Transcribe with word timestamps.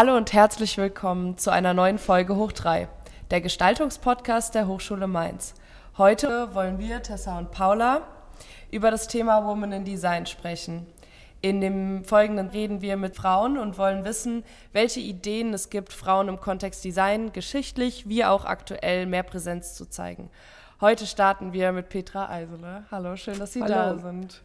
Hallo 0.00 0.16
und 0.16 0.32
herzlich 0.32 0.78
willkommen 0.78 1.38
zu 1.38 1.50
einer 1.50 1.74
neuen 1.74 1.98
Folge 1.98 2.36
Hoch 2.36 2.52
3, 2.52 2.86
der 3.32 3.40
Gestaltungspodcast 3.40 4.54
der 4.54 4.68
Hochschule 4.68 5.08
Mainz. 5.08 5.54
Heute 5.96 6.54
wollen 6.54 6.78
wir, 6.78 7.02
Tessa 7.02 7.36
und 7.36 7.50
Paula, 7.50 8.02
über 8.70 8.92
das 8.92 9.08
Thema 9.08 9.44
Women 9.44 9.72
in 9.72 9.84
Design 9.84 10.26
sprechen. 10.26 10.86
In 11.40 11.60
dem 11.60 12.04
Folgenden 12.04 12.46
reden 12.46 12.80
wir 12.80 12.96
mit 12.96 13.16
Frauen 13.16 13.58
und 13.58 13.76
wollen 13.76 14.04
wissen, 14.04 14.44
welche 14.72 15.00
Ideen 15.00 15.52
es 15.52 15.68
gibt, 15.68 15.92
Frauen 15.92 16.28
im 16.28 16.38
Kontext 16.38 16.84
Design 16.84 17.32
geschichtlich 17.32 18.08
wie 18.08 18.24
auch 18.24 18.44
aktuell 18.44 19.04
mehr 19.04 19.24
Präsenz 19.24 19.74
zu 19.74 19.84
zeigen. 19.86 20.30
Heute 20.80 21.08
starten 21.08 21.52
wir 21.52 21.72
mit 21.72 21.88
Petra 21.88 22.28
Eisele. 22.30 22.84
Hallo, 22.92 23.16
schön, 23.16 23.40
dass 23.40 23.52
Sie 23.52 23.62
Hallo. 23.62 23.74
da 23.74 23.98
sind. 23.98 24.44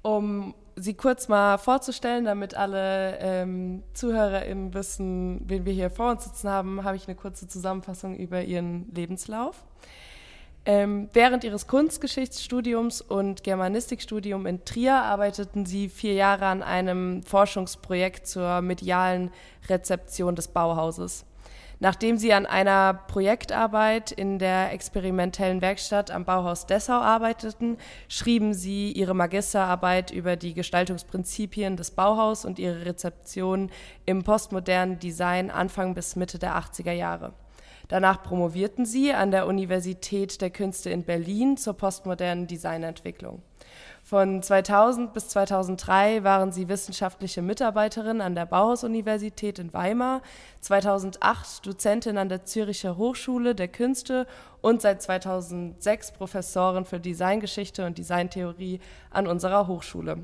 Um 0.00 0.54
sie 0.76 0.94
kurz 0.94 1.28
mal 1.28 1.58
vorzustellen, 1.58 2.24
damit 2.24 2.54
alle 2.54 3.18
ähm, 3.18 3.82
ZuhörerInnen 3.94 4.74
wissen, 4.74 5.42
wen 5.46 5.64
wir 5.64 5.72
hier 5.72 5.90
vor 5.90 6.10
uns 6.10 6.24
sitzen 6.24 6.48
haben, 6.48 6.84
habe 6.84 6.96
ich 6.96 7.06
eine 7.06 7.16
kurze 7.16 7.46
Zusammenfassung 7.48 8.16
über 8.16 8.42
ihren 8.42 8.92
Lebenslauf. 8.94 9.64
Ähm, 10.64 11.08
während 11.12 11.42
ihres 11.42 11.66
Kunstgeschichtsstudiums 11.66 13.00
und 13.00 13.42
Germanistikstudium 13.42 14.46
in 14.46 14.64
Trier 14.64 14.94
arbeiteten 14.94 15.66
sie 15.66 15.88
vier 15.88 16.14
Jahre 16.14 16.46
an 16.46 16.62
einem 16.62 17.24
Forschungsprojekt 17.24 18.28
zur 18.28 18.60
medialen 18.60 19.32
Rezeption 19.68 20.36
des 20.36 20.46
Bauhauses. 20.46 21.24
Nachdem 21.82 22.16
sie 22.16 22.32
an 22.32 22.46
einer 22.46 22.94
Projektarbeit 22.94 24.12
in 24.12 24.38
der 24.38 24.72
experimentellen 24.72 25.60
Werkstatt 25.60 26.12
am 26.12 26.24
Bauhaus 26.24 26.66
Dessau 26.66 27.00
arbeiteten, 27.00 27.76
schrieben 28.06 28.54
sie 28.54 28.92
ihre 28.92 29.14
Magisterarbeit 29.14 30.12
über 30.12 30.36
die 30.36 30.54
Gestaltungsprinzipien 30.54 31.76
des 31.76 31.90
Bauhaus 31.90 32.44
und 32.44 32.60
ihre 32.60 32.86
Rezeption 32.86 33.68
im 34.06 34.22
postmodernen 34.22 35.00
Design 35.00 35.50
Anfang 35.50 35.94
bis 35.94 36.14
Mitte 36.14 36.38
der 36.38 36.56
80er 36.56 36.92
Jahre. 36.92 37.32
Danach 37.88 38.22
promovierten 38.22 38.86
sie 38.86 39.12
an 39.12 39.32
der 39.32 39.48
Universität 39.48 40.40
der 40.40 40.50
Künste 40.50 40.90
in 40.90 41.02
Berlin 41.02 41.56
zur 41.56 41.74
postmodernen 41.74 42.46
Designentwicklung. 42.46 43.42
Von 44.12 44.42
2000 44.42 45.14
bis 45.14 45.28
2003 45.28 46.22
waren 46.22 46.52
sie 46.52 46.68
wissenschaftliche 46.68 47.40
Mitarbeiterin 47.40 48.20
an 48.20 48.34
der 48.34 48.44
Bauhaus-Universität 48.44 49.58
in 49.58 49.72
Weimar, 49.72 50.20
2008 50.60 51.64
Dozentin 51.64 52.18
an 52.18 52.28
der 52.28 52.44
Züricher 52.44 52.98
Hochschule 52.98 53.54
der 53.54 53.68
Künste 53.68 54.26
und 54.60 54.82
seit 54.82 55.00
2006 55.00 56.12
Professorin 56.12 56.84
für 56.84 57.00
Designgeschichte 57.00 57.86
und 57.86 57.96
Designtheorie 57.96 58.80
an 59.08 59.26
unserer 59.26 59.66
Hochschule. 59.66 60.18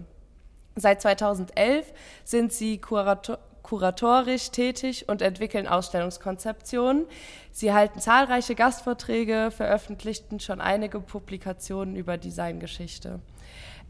Seit 0.76 1.00
2011 1.00 1.90
sind 2.24 2.52
sie 2.52 2.76
Kurator 2.82 3.38
kuratorisch 3.62 4.50
tätig 4.50 5.08
und 5.08 5.20
entwickeln 5.20 5.66
Ausstellungskonzeptionen. 5.66 7.06
Sie 7.52 7.72
halten 7.72 8.00
zahlreiche 8.00 8.54
Gastvorträge, 8.54 9.50
veröffentlichten 9.50 10.40
schon 10.40 10.60
einige 10.60 11.00
Publikationen 11.00 11.94
über 11.94 12.16
Designgeschichte. 12.16 13.20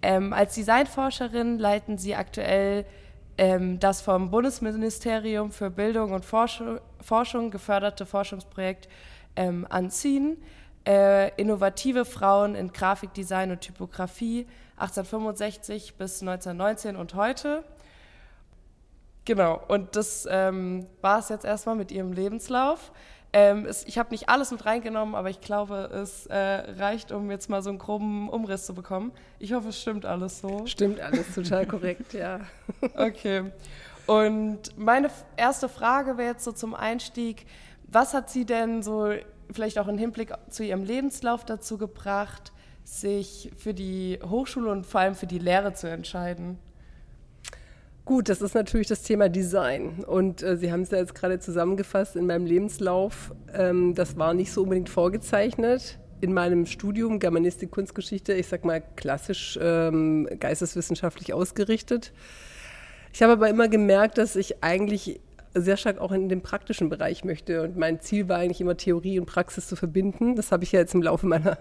Ähm, 0.03 0.33
als 0.33 0.55
Designforscherin 0.55 1.59
leiten 1.59 1.99
sie 1.99 2.15
aktuell 2.15 2.85
ähm, 3.37 3.79
das 3.81 4.01
vom 4.01 4.31
Bundesministerium 4.31 5.53
für 5.53 5.71
Bildung 5.71 6.13
und 6.13 6.25
Forschung, 6.25 6.81
Forschung 7.01 7.51
geförderte 7.51 8.07
Forschungsprojekt 8.07 8.89
ähm, 9.37 9.67
Anziehen. 9.71 10.37
Äh, 10.87 11.35
innovative 11.37 12.05
Frauen 12.05 12.55
in 12.55 12.73
Grafikdesign 12.73 13.51
und 13.51 13.61
Typografie 13.61 14.47
1865 14.77 15.97
bis 15.97 16.23
1919 16.23 16.97
und 16.97 17.15
heute. 17.15 17.65
Genau, 19.25 19.61
und 19.69 19.95
das 19.97 20.27
ähm, 20.31 20.87
war 21.03 21.19
es 21.19 21.29
jetzt 21.29 21.45
erstmal 21.45 21.77
mit 21.77 21.93
ihrem 21.93 22.13
Lebenslauf. 22.13 22.93
Ähm, 23.33 23.67
es, 23.67 23.85
ich 23.87 23.99
habe 23.99 24.11
nicht 24.11 24.29
alles 24.29 24.51
mit 24.51 24.65
reingenommen, 24.65 25.15
aber 25.15 25.29
ich 25.29 25.41
glaube, 25.41 25.91
es 25.93 26.27
äh, 26.27 26.37
reicht, 26.37 27.13
um 27.13 27.31
jetzt 27.31 27.51
mal 27.51 27.63
so 27.63 27.69
einen 27.69 27.79
groben 27.79 28.29
Umriss 28.31 28.65
zu 28.65 28.75
bekommen. 28.75 29.13
Ich 29.39 29.53
hoffe, 29.53 29.69
es 29.69 29.81
stimmt 29.81 30.07
alles 30.07 30.41
so. 30.41 30.67
Stimmt 30.67 31.01
alles 31.01 31.35
total 31.35 31.67
korrekt, 31.67 32.15
ja. 32.15 32.41
Okay. 32.97 33.53
Und 34.07 34.79
meine 34.79 35.11
erste 35.37 35.69
Frage 35.69 36.17
wäre 36.17 36.31
jetzt 36.31 36.45
so 36.45 36.53
zum 36.53 36.75
Einstieg, 36.75 37.45
was 37.87 38.15
hat 38.15 38.31
Sie 38.31 38.47
denn 38.47 38.83
so 38.83 39.13
vielleicht 39.51 39.79
auch 39.79 39.89
im 39.89 39.99
Hinblick 39.99 40.33
zu 40.49 40.65
Ihrem 40.65 40.85
Lebenslauf 40.85 41.45
dazu 41.45 41.77
gebracht, 41.77 42.53
sich 42.85 43.51
für 43.57 43.75
die 43.75 44.19
Hochschule 44.25 44.71
und 44.71 44.87
vor 44.87 45.01
allem 45.03 45.15
für 45.15 45.27
die 45.27 45.39
Lehre 45.39 45.75
zu 45.75 45.91
entscheiden? 45.91 46.59
Gut, 48.09 48.31
das 48.31 48.41
ist 48.41 48.55
natürlich 48.55 48.87
das 48.87 49.03
Thema 49.03 49.29
Design. 49.29 50.03
Und 50.07 50.43
äh, 50.43 50.57
Sie 50.57 50.73
haben 50.73 50.81
es 50.81 50.91
ja 50.91 50.97
jetzt 50.97 51.15
gerade 51.15 51.41
zusammengefasst 51.41 52.17
in 52.17 52.25
meinem 52.25 52.47
Lebenslauf. 52.47 53.35
Ähm, 53.53 53.95
das 53.95 54.17
war 54.17 54.33
nicht 54.33 54.51
so 54.51 54.63
unbedingt 54.63 54.89
vorgezeichnet. 54.89 55.99
In 56.23 56.33
meinem 56.33 56.65
Studium 56.65 57.19
Germanistik, 57.19 57.71
Kunstgeschichte, 57.71 58.33
ich 58.33 58.47
sag 58.47 58.65
mal 58.65 58.83
klassisch 58.97 59.59
ähm, 59.61 60.27
geisteswissenschaftlich 60.41 61.35
ausgerichtet. 61.35 62.15
Ich 63.13 63.23
habe 63.23 63.35
aber 63.35 63.51
immer 63.51 63.69
gemerkt, 63.69 64.17
dass 64.17 64.37
ich 64.37 64.65
eigentlich 64.65 65.21
sehr 65.55 65.77
stark 65.77 65.99
auch 65.99 66.13
in 66.13 66.29
den 66.29 66.43
praktischen 66.43 66.89
Bereich 66.89 67.25
möchte. 67.25 67.63
Und 67.63 67.77
mein 67.77 68.01
Ziel 68.01 68.29
war 68.29 68.39
eigentlich 68.39 68.61
immer 68.61 68.77
Theorie 68.77 69.19
und 69.19 69.27
Praxis 69.27 69.67
zu 69.67 69.77
verbinden. 69.77 70.37
Das 70.37 70.53
habe 70.53 70.65
ich 70.65 70.73
ja 70.73 70.81
jetzt 70.81 70.95
im 70.95 71.03
Laufe 71.03 71.27
meiner, 71.27 71.59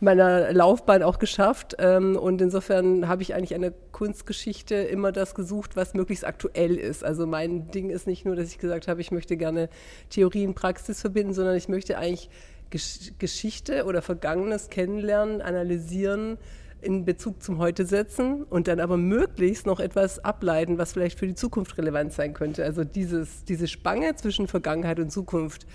meiner 0.00 0.52
Laufbahn 0.52 1.02
auch 1.02 1.18
geschafft. 1.18 1.76
Ähm, 1.78 2.16
und 2.16 2.40
insofern 2.40 3.08
habe 3.08 3.22
ich 3.22 3.34
eigentlich 3.34 3.58
der 3.58 3.72
Kunstgeschichte 3.92 4.74
immer 4.74 5.12
das 5.12 5.34
gesucht, 5.34 5.76
was 5.76 5.94
möglichst 5.94 6.26
aktuell 6.26 6.76
ist. 6.76 7.04
Also 7.04 7.26
mein 7.26 7.70
Ding 7.70 7.90
ist 7.90 8.06
nicht 8.06 8.24
nur, 8.24 8.36
dass 8.36 8.48
ich 8.48 8.58
gesagt 8.58 8.88
habe, 8.88 9.00
ich 9.00 9.10
möchte 9.10 9.36
gerne 9.36 9.68
Theorie 10.10 10.46
und 10.46 10.54
Praxis 10.54 11.00
verbinden, 11.00 11.34
sondern 11.34 11.56
ich 11.56 11.68
möchte 11.68 11.98
eigentlich 11.98 12.30
Geschichte 12.70 13.84
oder 13.84 14.02
Vergangenes 14.02 14.68
kennenlernen, 14.68 15.40
analysieren, 15.40 16.36
in 16.80 17.04
Bezug 17.04 17.42
zum 17.42 17.58
Heute 17.58 17.84
setzen 17.84 18.44
und 18.44 18.68
dann 18.68 18.80
aber 18.80 18.96
möglichst 18.96 19.66
noch 19.66 19.80
etwas 19.80 20.24
ableiten, 20.24 20.78
was 20.78 20.92
vielleicht 20.92 21.18
für 21.18 21.26
die 21.26 21.34
Zukunft 21.34 21.76
relevant 21.78 22.12
sein 22.12 22.34
könnte. 22.34 22.64
Also 22.64 22.84
dieses, 22.84 23.44
diese 23.44 23.66
Spange 23.66 24.14
zwischen 24.14 24.46
Vergangenheit 24.46 25.00
und 25.00 25.10
Zukunft, 25.10 25.66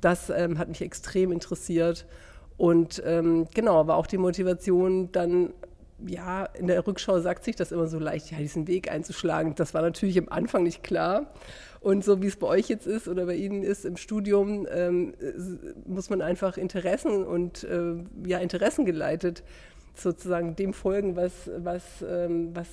das 0.00 0.30
ähm, 0.30 0.58
hat 0.58 0.68
mich 0.68 0.82
extrem 0.82 1.32
interessiert. 1.32 2.06
Und 2.58 3.02
ähm, 3.06 3.48
genau, 3.54 3.86
war 3.86 3.96
auch 3.96 4.06
die 4.06 4.18
Motivation 4.18 5.10
dann 5.12 5.52
ja, 6.06 6.44
in 6.44 6.66
der 6.66 6.86
Rückschau 6.86 7.20
sagt 7.20 7.44
sich 7.44 7.56
das 7.56 7.72
immer 7.72 7.86
so 7.86 7.98
leicht, 7.98 8.30
ja, 8.30 8.38
diesen 8.38 8.66
Weg 8.66 8.90
einzuschlagen. 8.90 9.54
Das 9.54 9.74
war 9.74 9.82
natürlich 9.82 10.18
am 10.18 10.28
Anfang 10.28 10.64
nicht 10.64 10.82
klar. 10.82 11.26
Und 11.80 12.04
so 12.04 12.22
wie 12.22 12.26
es 12.26 12.36
bei 12.36 12.46
euch 12.46 12.68
jetzt 12.68 12.86
ist 12.86 13.08
oder 13.08 13.26
bei 13.26 13.34
Ihnen 13.34 13.62
ist 13.62 13.84
im 13.84 13.96
Studium, 13.96 14.66
ähm, 14.70 15.14
muss 15.84 16.10
man 16.10 16.22
einfach 16.22 16.56
Interessen 16.56 17.24
und 17.24 17.64
äh, 17.64 17.94
ja, 18.24 18.38
Interessen 18.38 18.84
geleitet 18.84 19.42
sozusagen 19.94 20.56
dem 20.56 20.72
folgen, 20.72 21.16
was, 21.16 21.50
was, 21.58 21.82
ähm, 22.06 22.54
was, 22.54 22.68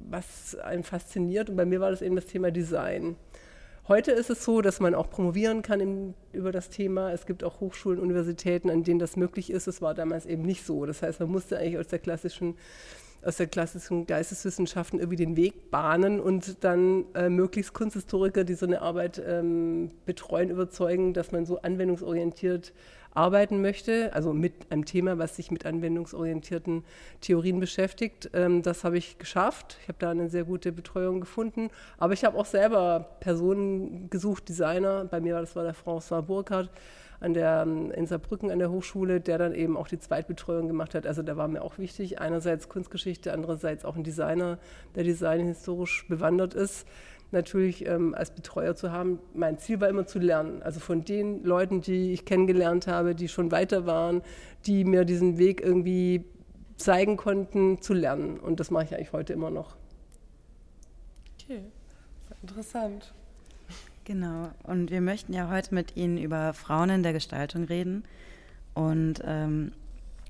was 0.00 0.56
einen 0.56 0.84
fasziniert. 0.84 1.50
Und 1.50 1.56
bei 1.56 1.64
mir 1.64 1.80
war 1.80 1.90
das 1.90 2.02
eben 2.02 2.16
das 2.16 2.26
Thema 2.26 2.50
Design. 2.50 3.16
Heute 3.88 4.12
ist 4.12 4.30
es 4.30 4.44
so, 4.44 4.60
dass 4.60 4.78
man 4.78 4.94
auch 4.94 5.10
promovieren 5.10 5.62
kann 5.62 5.80
im, 5.80 6.14
über 6.32 6.52
das 6.52 6.68
Thema. 6.68 7.12
Es 7.12 7.26
gibt 7.26 7.42
auch 7.42 7.60
Hochschulen, 7.60 7.98
Universitäten, 7.98 8.70
an 8.70 8.84
denen 8.84 9.00
das 9.00 9.16
möglich 9.16 9.50
ist. 9.50 9.66
Es 9.66 9.82
war 9.82 9.94
damals 9.94 10.26
eben 10.26 10.42
nicht 10.42 10.64
so. 10.64 10.86
Das 10.86 11.02
heißt, 11.02 11.18
man 11.18 11.30
musste 11.30 11.58
eigentlich 11.58 11.78
aus 11.78 11.88
der 11.88 11.98
klassischen 11.98 12.54
aus 13.24 13.36
der 13.36 13.46
klassischen 13.46 14.06
Geisteswissenschaften 14.06 14.98
irgendwie 14.98 15.16
den 15.16 15.36
Weg 15.36 15.70
bahnen 15.70 16.20
und 16.20 16.64
dann 16.64 17.04
äh, 17.14 17.28
möglichst 17.28 17.74
Kunsthistoriker, 17.74 18.44
die 18.44 18.54
so 18.54 18.66
eine 18.66 18.80
Arbeit 18.80 19.22
ähm, 19.24 19.90
betreuen, 20.06 20.50
überzeugen, 20.50 21.12
dass 21.12 21.32
man 21.32 21.46
so 21.46 21.60
anwendungsorientiert 21.60 22.72
arbeiten 23.12 23.60
möchte, 23.60 24.12
also 24.14 24.32
mit 24.32 24.70
einem 24.70 24.84
Thema, 24.84 25.18
was 25.18 25.36
sich 25.36 25.50
mit 25.50 25.66
anwendungsorientierten 25.66 26.84
Theorien 27.20 27.60
beschäftigt. 27.60 28.30
Ähm, 28.34 28.62
das 28.62 28.84
habe 28.84 28.98
ich 28.98 29.18
geschafft. 29.18 29.78
Ich 29.82 29.88
habe 29.88 29.98
da 29.98 30.10
eine 30.10 30.28
sehr 30.28 30.44
gute 30.44 30.72
Betreuung 30.72 31.20
gefunden. 31.20 31.70
Aber 31.98 32.12
ich 32.12 32.24
habe 32.24 32.38
auch 32.38 32.46
selber 32.46 33.16
Personen 33.20 34.08
gesucht, 34.10 34.48
Designer. 34.48 35.04
Bei 35.04 35.20
mir 35.20 35.34
war 35.34 35.40
das 35.40 35.56
war 35.56 35.64
der 35.64 35.74
François 35.74 36.22
Burkhardt 36.22 36.70
an 37.20 37.34
der, 37.34 37.62
ähm, 37.66 37.90
in 37.90 38.06
Saarbrücken 38.06 38.50
an 38.50 38.58
der 38.58 38.70
Hochschule, 38.70 39.20
der 39.20 39.38
dann 39.38 39.54
eben 39.54 39.76
auch 39.76 39.88
die 39.88 39.98
Zweitbetreuung 39.98 40.66
gemacht 40.66 40.94
hat. 40.94 41.06
Also 41.06 41.22
da 41.22 41.36
war 41.36 41.48
mir 41.48 41.62
auch 41.62 41.78
wichtig, 41.78 42.20
einerseits 42.20 42.68
Kunstgeschichte, 42.68 43.32
andererseits 43.32 43.84
auch 43.84 43.96
ein 43.96 44.04
Designer, 44.04 44.58
der 44.94 45.04
Design 45.04 45.46
historisch 45.46 46.06
bewandert 46.08 46.54
ist 46.54 46.86
natürlich 47.32 47.86
ähm, 47.86 48.14
als 48.14 48.30
Betreuer 48.32 48.74
zu 48.74 48.92
haben. 48.92 49.20
Mein 49.34 49.58
Ziel 49.58 49.80
war 49.80 49.88
immer 49.88 50.06
zu 50.06 50.18
lernen. 50.18 50.62
Also 50.62 50.80
von 50.80 51.04
den 51.04 51.44
Leuten, 51.44 51.80
die 51.80 52.12
ich 52.12 52.24
kennengelernt 52.24 52.86
habe, 52.86 53.14
die 53.14 53.28
schon 53.28 53.52
weiter 53.52 53.86
waren, 53.86 54.22
die 54.66 54.84
mir 54.84 55.04
diesen 55.04 55.38
Weg 55.38 55.60
irgendwie 55.60 56.24
zeigen 56.76 57.16
konnten, 57.16 57.80
zu 57.80 57.94
lernen. 57.94 58.38
Und 58.38 58.60
das 58.60 58.70
mache 58.70 58.84
ich 58.84 58.94
eigentlich 58.94 59.12
heute 59.12 59.32
immer 59.32 59.50
noch. 59.50 59.76
Okay, 61.42 61.62
interessant. 62.42 63.12
Genau. 64.10 64.50
Und 64.64 64.90
wir 64.90 65.00
möchten 65.00 65.32
ja 65.32 65.48
heute 65.50 65.72
mit 65.72 65.96
Ihnen 65.96 66.18
über 66.18 66.52
Frauen 66.52 66.90
in 66.90 67.04
der 67.04 67.12
Gestaltung 67.12 67.62
reden. 67.62 68.02
Und 68.74 69.22
ähm, 69.24 69.70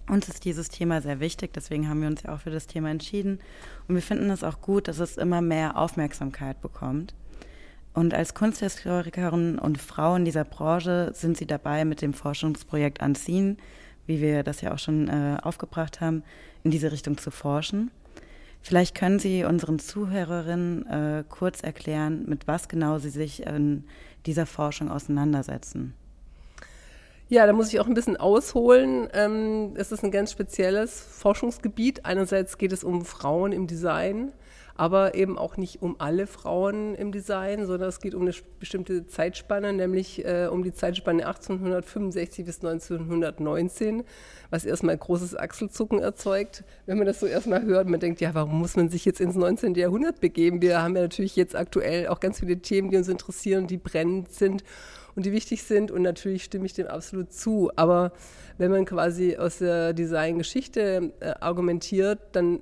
uns 0.07 0.29
ist 0.29 0.45
dieses 0.45 0.69
Thema 0.69 1.01
sehr 1.01 1.19
wichtig, 1.19 1.55
deswegen 1.55 1.89
haben 1.89 2.03
wir 2.03 2.09
uns 2.09 2.23
ja 2.23 2.35
auch 2.35 2.41
für 2.41 2.51
das 2.51 2.67
Thema 2.67 2.91
entschieden. 2.91 3.41
Und 3.89 3.95
wir 3.95 4.03
finden 4.03 4.29
es 4.29 4.45
auch 4.45 4.61
gut, 4.61 4.87
dass 4.87 4.99
es 4.99 5.17
immer 5.17 5.41
mehr 5.41 5.79
Aufmerksamkeit 5.79 6.61
bekommt. 6.61 7.15
Und 7.95 8.13
als 8.13 8.35
Kunsthistorikerin 8.35 9.59
und 9.59 9.79
Frau 9.79 10.15
in 10.15 10.27
dieser 10.27 10.45
Branche 10.45 11.13
sind 11.15 11.39
Sie 11.39 11.47
dabei, 11.47 11.87
mit 11.87 12.03
dem 12.03 12.13
Forschungsprojekt 12.13 13.01
Anziehen, 13.01 13.57
wie 14.07 14.21
wir 14.21 14.43
das 14.43 14.61
ja 14.61 14.75
auch 14.75 14.79
schon 14.79 15.09
äh, 15.09 15.39
aufgebracht 15.43 16.03
haben, 16.03 16.23
in 16.65 16.71
diese 16.71 16.93
Richtung 16.93 17.17
zu 17.17 17.31
forschen. 17.31 17.91
Vielleicht 18.63 18.95
können 18.95 19.19
Sie 19.19 19.45
unseren 19.45 19.79
Zuhörerinnen 19.79 20.87
äh, 20.87 21.25
kurz 21.29 21.63
erklären, 21.63 22.25
mit 22.27 22.47
was 22.47 22.69
genau 22.69 22.99
Sie 22.99 23.09
sich 23.09 23.47
in 23.47 23.85
dieser 24.27 24.47
Forschung 24.47 24.91
auseinandersetzen. 24.91 25.95
Ja, 27.29 27.47
da 27.47 27.53
muss 27.53 27.73
ich 27.73 27.79
auch 27.79 27.87
ein 27.87 27.95
bisschen 27.95 28.17
ausholen. 28.17 29.09
Ähm, 29.15 29.75
es 29.77 29.93
ist 29.93 30.03
ein 30.03 30.11
ganz 30.11 30.33
spezielles 30.33 31.01
Forschungsgebiet. 31.01 32.05
Einerseits 32.05 32.59
geht 32.59 32.73
es 32.73 32.83
um 32.83 33.05
Frauen 33.05 33.53
im 33.53 33.69
Design, 33.69 34.33
aber 34.81 35.15
eben 35.15 35.37
auch 35.37 35.59
nicht 35.59 35.83
um 35.83 35.97
alle 35.99 36.27
Frauen 36.27 36.95
im 36.95 37.13
Design, 37.13 37.67
sondern 37.67 37.91
es 37.91 38.01
geht 38.01 38.15
um 38.15 38.23
eine 38.23 38.33
bestimmte 38.59 39.07
Zeitspanne, 39.07 39.75
nämlich 39.75 40.25
äh, 40.25 40.49
um 40.51 40.65
die 40.65 40.73
Zeitspanne 40.73 41.27
1865 41.27 42.47
bis 42.47 42.65
1919, 42.65 44.05
was 44.49 44.65
erstmal 44.65 44.97
großes 44.97 45.37
Achselzucken 45.37 45.99
erzeugt. 45.99 46.65
Wenn 46.87 46.97
man 46.97 47.07
das 47.07 47.21
so 47.21 47.27
erstmal 47.27 47.63
hört, 47.63 47.91
man 47.91 48.01
denkt, 48.01 48.23
ja, 48.23 48.33
warum 48.33 48.59
muss 48.59 48.75
man 48.75 48.89
sich 48.89 49.05
jetzt 49.05 49.21
ins 49.21 49.35
19. 49.35 49.75
Jahrhundert 49.75 50.19
begeben? 50.19 50.63
Wir 50.63 50.83
haben 50.83 50.97
ja 50.97 51.03
natürlich 51.03 51.37
jetzt 51.37 51.55
aktuell 51.55 52.09
auch 52.09 52.19
ganz 52.19 52.41
viele 52.41 52.57
Themen, 52.57 52.91
die 52.91 52.97
uns 52.97 53.09
interessieren, 53.09 53.67
die 53.67 53.77
brennend 53.77 54.33
sind 54.33 54.65
und 55.15 55.27
die 55.27 55.33
wichtig 55.33 55.63
sind. 55.63 55.91
Und 55.91 56.03
natürlich 56.03 56.45
stimme 56.45 56.67
ich 56.67 56.75
dem 56.75 56.87
absolut 56.87 57.33
zu. 57.33 57.71
Aber 57.77 58.13
wenn 58.59 58.71
man 58.71 58.85
quasi 58.85 59.37
aus 59.37 59.59
der 59.59 59.93
Designgeschichte 59.93 61.13
äh, 61.21 61.35
argumentiert, 61.41 62.19
dann 62.33 62.61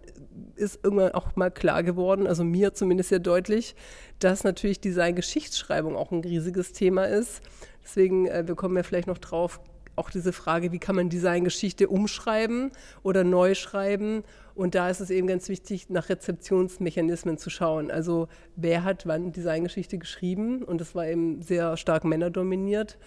ist 0.57 0.81
irgendwann 0.83 1.13
auch 1.13 1.35
mal 1.37 1.51
klar 1.51 1.83
geworden, 1.83 2.27
also 2.27 2.45
mir 2.45 2.73
zumindest 2.73 3.09
sehr 3.09 3.19
deutlich, 3.19 3.75
dass 4.19 4.45
natürlich 4.45 4.81
Design-Geschichtsschreibung 4.81 5.97
auch 5.97 6.13
ein 6.13 6.21
riesiges 6.21 6.73
Thema 6.73 7.05
ist. 7.05 7.43
Deswegen, 7.83 8.27
äh, 8.27 8.47
wir 8.47 8.55
kommen 8.55 8.77
ja 8.77 8.83
vielleicht 8.83 9.09
noch 9.09 9.19
drauf, 9.19 9.61
auch 9.99 10.11
diese 10.11 10.33
Frage, 10.33 10.73
wie 10.73 10.79
kann 10.79 10.97
man 10.97 11.09
Designgeschichte 11.09 11.89
umschreiben 11.89 12.71
oder 13.03 13.25
neu 13.25 13.55
schreiben. 13.55 14.23
Und 14.55 14.75
da 14.75 14.89
ist 14.91 15.01
es 15.01 15.11
eben 15.11 15.27
ganz 15.27 15.49
wichtig, 15.49 15.91
nach 15.91 16.09
Rezeptionsmechanismen 16.09 17.39
zu 17.39 17.51
schauen. 17.51 17.91
Also 17.91 18.29
wer 18.57 18.85
hat 18.85 19.07
wann 19.07 19.33
Designgeschichte 19.33 19.99
geschrieben? 19.99 20.63
Und 20.63 20.81
das 20.81 20.95
war 20.95 21.07
eben 21.07 21.43
sehr 21.43 21.77
stark 21.77 22.05
männerdominiert 22.05 22.99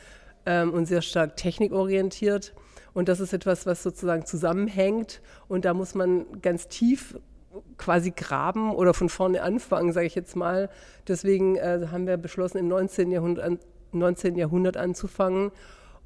ähm, 0.45 0.71
und 0.73 0.85
sehr 0.85 1.01
stark 1.01 1.35
technikorientiert. 1.37 2.53
Und 2.93 3.09
das 3.09 3.19
ist 3.19 3.33
etwas, 3.33 3.65
was 3.65 3.83
sozusagen 3.83 4.25
zusammenhängt. 4.25 5.21
Und 5.47 5.65
da 5.65 5.73
muss 5.73 5.95
man 5.95 6.41
ganz 6.41 6.67
tief 6.67 7.17
quasi 7.77 8.11
graben 8.11 8.71
oder 8.71 8.93
von 8.93 9.09
vorne 9.09 9.41
anfangen, 9.41 9.91
sage 9.93 10.07
ich 10.07 10.15
jetzt 10.15 10.35
mal. 10.35 10.69
Deswegen 11.07 11.55
äh, 11.55 11.87
haben 11.91 12.07
wir 12.07 12.17
beschlossen, 12.17 12.57
im 12.57 12.67
19. 12.67 13.11
Jahrhundert, 13.11 13.59
19. 13.91 14.35
Jahrhundert 14.35 14.77
anzufangen 14.77 15.51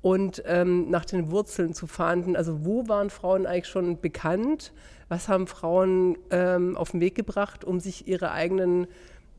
und 0.05 0.43
ähm, 0.45 0.91
nach 0.91 1.03
den 1.03 1.31
Wurzeln 1.31 1.73
zu 1.73 1.87
fahnden. 1.87 2.35
Also 2.35 2.63
wo 2.63 2.87
waren 2.87 3.09
Frauen 3.09 3.47
eigentlich 3.47 3.65
schon 3.65 3.99
bekannt? 3.99 4.71
Was 5.09 5.29
haben 5.29 5.47
Frauen 5.47 6.15
ähm, 6.29 6.77
auf 6.77 6.91
den 6.91 7.01
Weg 7.01 7.15
gebracht, 7.15 7.65
um 7.65 7.79
sich 7.79 8.07
ihre 8.07 8.29
eigenen 8.29 8.85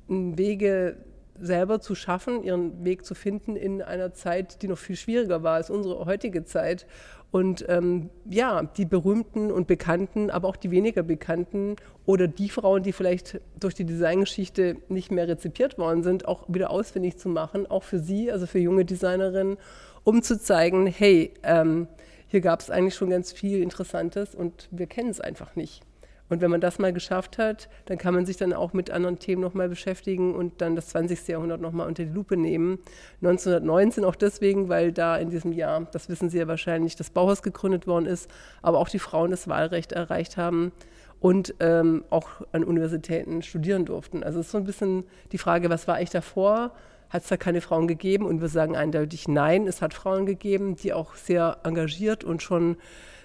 hm, 0.08 0.36
Wege 0.36 0.96
selber 1.38 1.80
zu 1.80 1.94
schaffen, 1.94 2.42
ihren 2.42 2.84
Weg 2.84 3.04
zu 3.04 3.14
finden 3.14 3.54
in 3.54 3.80
einer 3.80 4.12
Zeit, 4.12 4.60
die 4.60 4.66
noch 4.66 4.78
viel 4.78 4.96
schwieriger 4.96 5.44
war 5.44 5.54
als 5.54 5.70
unsere 5.70 6.04
heutige 6.04 6.42
Zeit. 6.42 6.88
Und 7.30 7.64
ähm, 7.68 8.10
ja, 8.28 8.64
die 8.64 8.86
berühmten 8.86 9.52
und 9.52 9.68
bekannten, 9.68 10.30
aber 10.30 10.48
auch 10.48 10.56
die 10.56 10.72
weniger 10.72 11.04
bekannten 11.04 11.76
oder 12.06 12.26
die 12.26 12.48
Frauen, 12.48 12.82
die 12.82 12.92
vielleicht 12.92 13.40
durch 13.60 13.74
die 13.74 13.84
Designgeschichte 13.84 14.78
nicht 14.88 15.12
mehr 15.12 15.28
rezipiert 15.28 15.78
worden 15.78 16.02
sind, 16.02 16.26
auch 16.26 16.42
wieder 16.48 16.70
ausfindig 16.70 17.18
zu 17.18 17.28
machen, 17.28 17.70
auch 17.70 17.84
für 17.84 18.00
sie, 18.00 18.32
also 18.32 18.46
für 18.46 18.58
junge 18.58 18.84
Designerinnen 18.84 19.58
um 20.06 20.22
zu 20.22 20.38
zeigen, 20.38 20.86
hey, 20.86 21.34
ähm, 21.42 21.88
hier 22.28 22.40
gab 22.40 22.60
es 22.60 22.70
eigentlich 22.70 22.94
schon 22.94 23.10
ganz 23.10 23.32
viel 23.32 23.60
Interessantes 23.60 24.36
und 24.36 24.68
wir 24.70 24.86
kennen 24.86 25.10
es 25.10 25.20
einfach 25.20 25.56
nicht. 25.56 25.82
Und 26.28 26.40
wenn 26.40 26.50
man 26.50 26.60
das 26.60 26.78
mal 26.78 26.92
geschafft 26.92 27.38
hat, 27.38 27.68
dann 27.86 27.98
kann 27.98 28.14
man 28.14 28.24
sich 28.24 28.36
dann 28.36 28.52
auch 28.52 28.72
mit 28.72 28.92
anderen 28.92 29.18
Themen 29.18 29.42
nochmal 29.42 29.68
beschäftigen 29.68 30.32
und 30.32 30.60
dann 30.60 30.76
das 30.76 30.88
20. 30.90 31.26
Jahrhundert 31.26 31.60
nochmal 31.60 31.88
unter 31.88 32.04
die 32.04 32.12
Lupe 32.12 32.36
nehmen. 32.36 32.78
1919 33.20 34.04
auch 34.04 34.14
deswegen, 34.14 34.68
weil 34.68 34.92
da 34.92 35.16
in 35.16 35.30
diesem 35.30 35.52
Jahr, 35.52 35.88
das 35.90 36.08
wissen 36.08 36.30
Sie 36.30 36.38
ja 36.38 36.46
wahrscheinlich, 36.46 36.94
das 36.94 37.10
Bauhaus 37.10 37.42
gegründet 37.42 37.88
worden 37.88 38.06
ist, 38.06 38.30
aber 38.62 38.78
auch 38.78 38.88
die 38.88 39.00
Frauen 39.00 39.32
das 39.32 39.48
Wahlrecht 39.48 39.90
erreicht 39.90 40.36
haben 40.36 40.70
und 41.18 41.52
ähm, 41.58 42.04
auch 42.10 42.28
an 42.52 42.62
Universitäten 42.62 43.42
studieren 43.42 43.84
durften. 43.84 44.22
Also 44.22 44.38
es 44.38 44.46
ist 44.46 44.52
so 44.52 44.58
ein 44.58 44.64
bisschen 44.64 45.02
die 45.32 45.38
Frage, 45.38 45.68
was 45.68 45.88
war 45.88 45.96
eigentlich 45.96 46.10
davor? 46.10 46.70
Hat 47.10 47.22
es 47.22 47.28
da 47.28 47.36
keine 47.36 47.60
Frauen 47.60 47.86
gegeben 47.86 48.26
und 48.26 48.40
wir 48.40 48.48
sagen 48.48 48.76
eindeutig 48.76 49.28
nein, 49.28 49.66
es 49.66 49.82
hat 49.82 49.94
Frauen 49.94 50.26
gegeben, 50.26 50.76
die 50.76 50.92
auch 50.92 51.14
sehr 51.14 51.58
engagiert 51.62 52.24
und 52.24 52.42
schon 52.42 52.76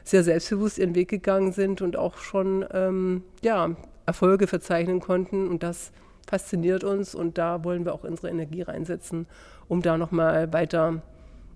sehr 0.04 0.24
selbstbewusst 0.24 0.78
ihren 0.78 0.95
Weg 0.95 1.10
gegangen 1.10 1.51
sind 1.51 1.81
und 1.81 1.95
auch 1.95 2.18
schon 2.18 2.66
ähm, 2.72 3.24
ja, 3.44 3.75
Erfolge 4.06 4.48
verzeichnen 4.48 5.00
konnten 5.00 5.48
und 5.48 5.63
das 5.63 5.92
fasziniert 6.28 6.83
uns 6.83 7.16
und 7.16 7.38
da 7.38 7.63
wollen 7.63 7.86
wir 7.86 7.94
auch 7.94 8.04
unsere 8.04 8.30
Energie 8.30 8.62
reinsetzen, 8.62 9.28
um 9.68 9.81
da 9.81 9.98
nochmal 9.98 10.51
weiter 10.54 11.01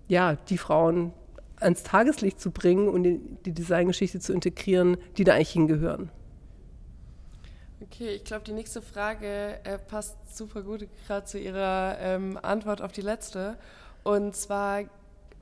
ja, 0.08 0.36
die 0.50 0.58
Frauen 0.58 1.14
ans 1.60 1.84
Tageslicht 1.84 2.40
zu 2.40 2.52
bringen 2.52 2.90
und 2.90 3.04
die, 3.04 3.20
die 3.46 3.54
Designgeschichte 3.54 4.20
zu 4.20 4.34
integrieren, 4.34 4.98
die 5.18 5.24
da 5.24 5.34
eigentlich 5.34 5.52
hingehören. 5.52 6.10
Okay, 7.92 8.16
ich 8.16 8.24
glaube, 8.24 8.44
die 8.44 8.54
nächste 8.54 8.82
Frage 8.82 9.60
äh, 9.64 9.78
passt 9.78 10.16
super 10.36 10.64
gut 10.64 10.88
gerade 11.06 11.26
zu 11.26 11.38
Ihrer 11.38 11.98
ähm, 12.00 12.40
Antwort 12.42 12.82
auf 12.82 12.92
die 12.92 13.02
letzte. 13.02 13.58
Und 14.04 14.36
zwar 14.36 14.86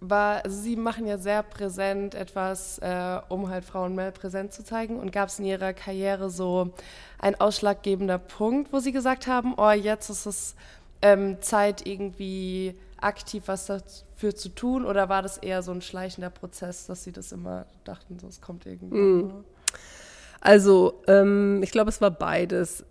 war, 0.02 0.44
also 0.44 0.62
Sie 0.62 0.76
machen 0.76 1.08
ja 1.08 1.18
sehr 1.18 1.42
präsent 1.44 2.16
etwas, 2.16 2.80
äh, 2.80 3.20
um 3.30 3.50
halt 3.50 3.64
Frauen 3.64 3.96
mehr 3.96 4.12
präsent 4.12 4.52
zu 4.52 4.64
zeigen. 4.64 5.00
Und 5.00 5.14
gab 5.14 5.30
es 5.30 5.40
in 5.40 5.46
Ihrer 5.46 5.74
Karriere 5.74 6.30
so 6.30 6.74
ein 7.18 7.40
ausschlaggebender 7.40 8.18
Punkt, 8.18 8.74
wo 8.74 8.80
Sie 8.80 8.92
gesagt 8.92 9.28
haben, 9.28 9.54
oh, 9.56 9.72
jetzt 9.72 10.10
ist 10.10 10.26
es 10.26 10.56
ähm, 11.02 11.42
Zeit, 11.42 11.86
irgendwie 11.88 12.76
aktiv 12.98 13.44
was 13.46 13.68
dafür 13.68 14.36
zu 14.36 14.50
tun? 14.50 14.86
Oder 14.86 15.08
war 15.08 15.22
das 15.22 15.38
eher 15.38 15.64
so 15.64 15.72
ein 15.72 15.82
schleichender 15.82 16.30
Prozess, 16.30 16.88
dass 16.88 17.06
Sie 17.06 17.14
das 17.14 17.32
immer 17.32 17.68
dachten, 17.86 18.20
so 18.20 18.28
es 18.28 18.42
kommt 18.42 18.66
irgendwie? 18.66 18.98
Mm. 18.98 19.46
Also 20.44 21.02
ähm, 21.08 21.62
ich 21.64 21.72
glaube, 21.72 21.90
es 21.90 22.02
war 22.02 22.12
beides. 22.12 22.86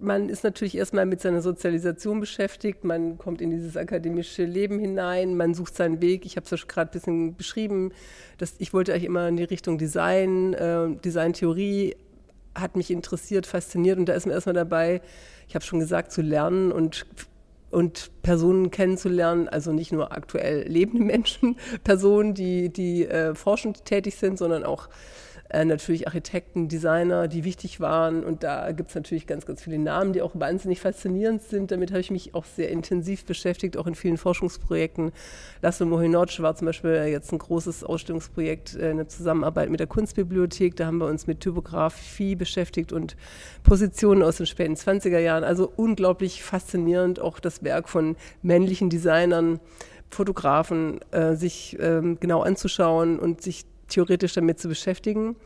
Man 0.00 0.28
ist 0.28 0.42
natürlich 0.42 0.76
erstmal 0.76 1.06
mit 1.06 1.20
seiner 1.20 1.40
Sozialisation 1.40 2.18
beschäftigt, 2.18 2.82
man 2.82 3.16
kommt 3.16 3.40
in 3.40 3.50
dieses 3.50 3.76
akademische 3.76 4.44
Leben 4.44 4.80
hinein, 4.80 5.36
man 5.36 5.54
sucht 5.54 5.76
seinen 5.76 6.02
Weg. 6.02 6.26
Ich 6.26 6.34
habe 6.36 6.44
es 6.44 6.50
ja 6.50 6.56
gerade 6.66 6.90
ein 6.90 6.92
bisschen 6.92 7.36
beschrieben, 7.36 7.92
dass 8.38 8.54
ich 8.58 8.72
wollte 8.72 8.92
eigentlich 8.92 9.04
immer 9.04 9.28
in 9.28 9.36
die 9.36 9.44
Richtung 9.44 9.78
Design, 9.78 10.52
äh, 10.54 10.88
Designtheorie 10.96 11.94
hat 12.56 12.74
mich 12.74 12.90
interessiert, 12.90 13.46
fasziniert. 13.46 13.96
Und 13.98 14.06
da 14.06 14.14
ist 14.14 14.26
man 14.26 14.34
erstmal 14.34 14.56
dabei, 14.56 15.00
ich 15.46 15.54
habe 15.54 15.64
schon 15.64 15.78
gesagt, 15.78 16.10
zu 16.10 16.22
lernen 16.22 16.72
und 16.72 17.06
und 17.70 18.10
Personen 18.22 18.72
kennenzulernen, 18.72 19.48
also 19.48 19.72
nicht 19.72 19.92
nur 19.92 20.10
aktuell 20.10 20.66
lebende 20.66 21.04
Menschen, 21.04 21.56
Personen, 21.84 22.34
die, 22.34 22.68
die 22.68 23.06
äh, 23.06 23.36
forschend 23.36 23.84
tätig 23.84 24.16
sind, 24.16 24.38
sondern 24.38 24.64
auch 24.64 24.88
äh, 25.50 25.64
natürlich 25.64 26.06
Architekten, 26.06 26.68
Designer, 26.68 27.26
die 27.26 27.44
wichtig 27.44 27.80
waren. 27.80 28.24
Und 28.24 28.42
da 28.44 28.70
gibt 28.72 28.90
es 28.90 28.94
natürlich 28.94 29.26
ganz, 29.26 29.46
ganz 29.46 29.62
viele 29.62 29.78
Namen, 29.78 30.12
die 30.12 30.22
auch 30.22 30.32
wahnsinnig 30.34 30.80
faszinierend 30.80 31.42
sind. 31.42 31.72
Damit 31.72 31.90
habe 31.90 32.00
ich 32.00 32.10
mich 32.10 32.34
auch 32.34 32.44
sehr 32.44 32.70
intensiv 32.70 33.24
beschäftigt, 33.24 33.76
auch 33.76 33.86
in 33.86 33.96
vielen 33.96 34.16
Forschungsprojekten. 34.16 35.12
Laszlo 35.60 35.86
Mohinoc 35.86 36.40
war 36.40 36.54
zum 36.54 36.66
Beispiel 36.66 36.92
jetzt 37.10 37.32
ein 37.32 37.38
großes 37.38 37.82
Ausstellungsprojekt, 37.82 38.76
äh, 38.76 38.90
eine 38.90 39.08
Zusammenarbeit 39.08 39.70
mit 39.70 39.80
der 39.80 39.88
Kunstbibliothek. 39.88 40.76
Da 40.76 40.86
haben 40.86 40.98
wir 40.98 41.06
uns 41.06 41.26
mit 41.26 41.40
Typografie 41.40 42.36
beschäftigt 42.36 42.92
und 42.92 43.16
Positionen 43.64 44.22
aus 44.22 44.36
den 44.36 44.46
späten 44.46 44.74
20er 44.74 45.18
Jahren. 45.18 45.42
Also 45.42 45.72
unglaublich 45.74 46.44
faszinierend, 46.44 47.20
auch 47.20 47.40
das 47.40 47.64
Werk 47.64 47.88
von 47.88 48.16
männlichen 48.42 48.88
Designern. 48.88 49.58
Fotografen 50.10 51.00
äh, 51.12 51.36
sich 51.36 51.76
ähm, 51.80 52.18
genau 52.18 52.42
anzuschauen 52.42 53.18
und 53.18 53.42
sich 53.42 53.64
theoretisch 53.90 54.32
damit 54.34 54.58
zu 54.58 54.68
beschäftigen. 54.68 55.36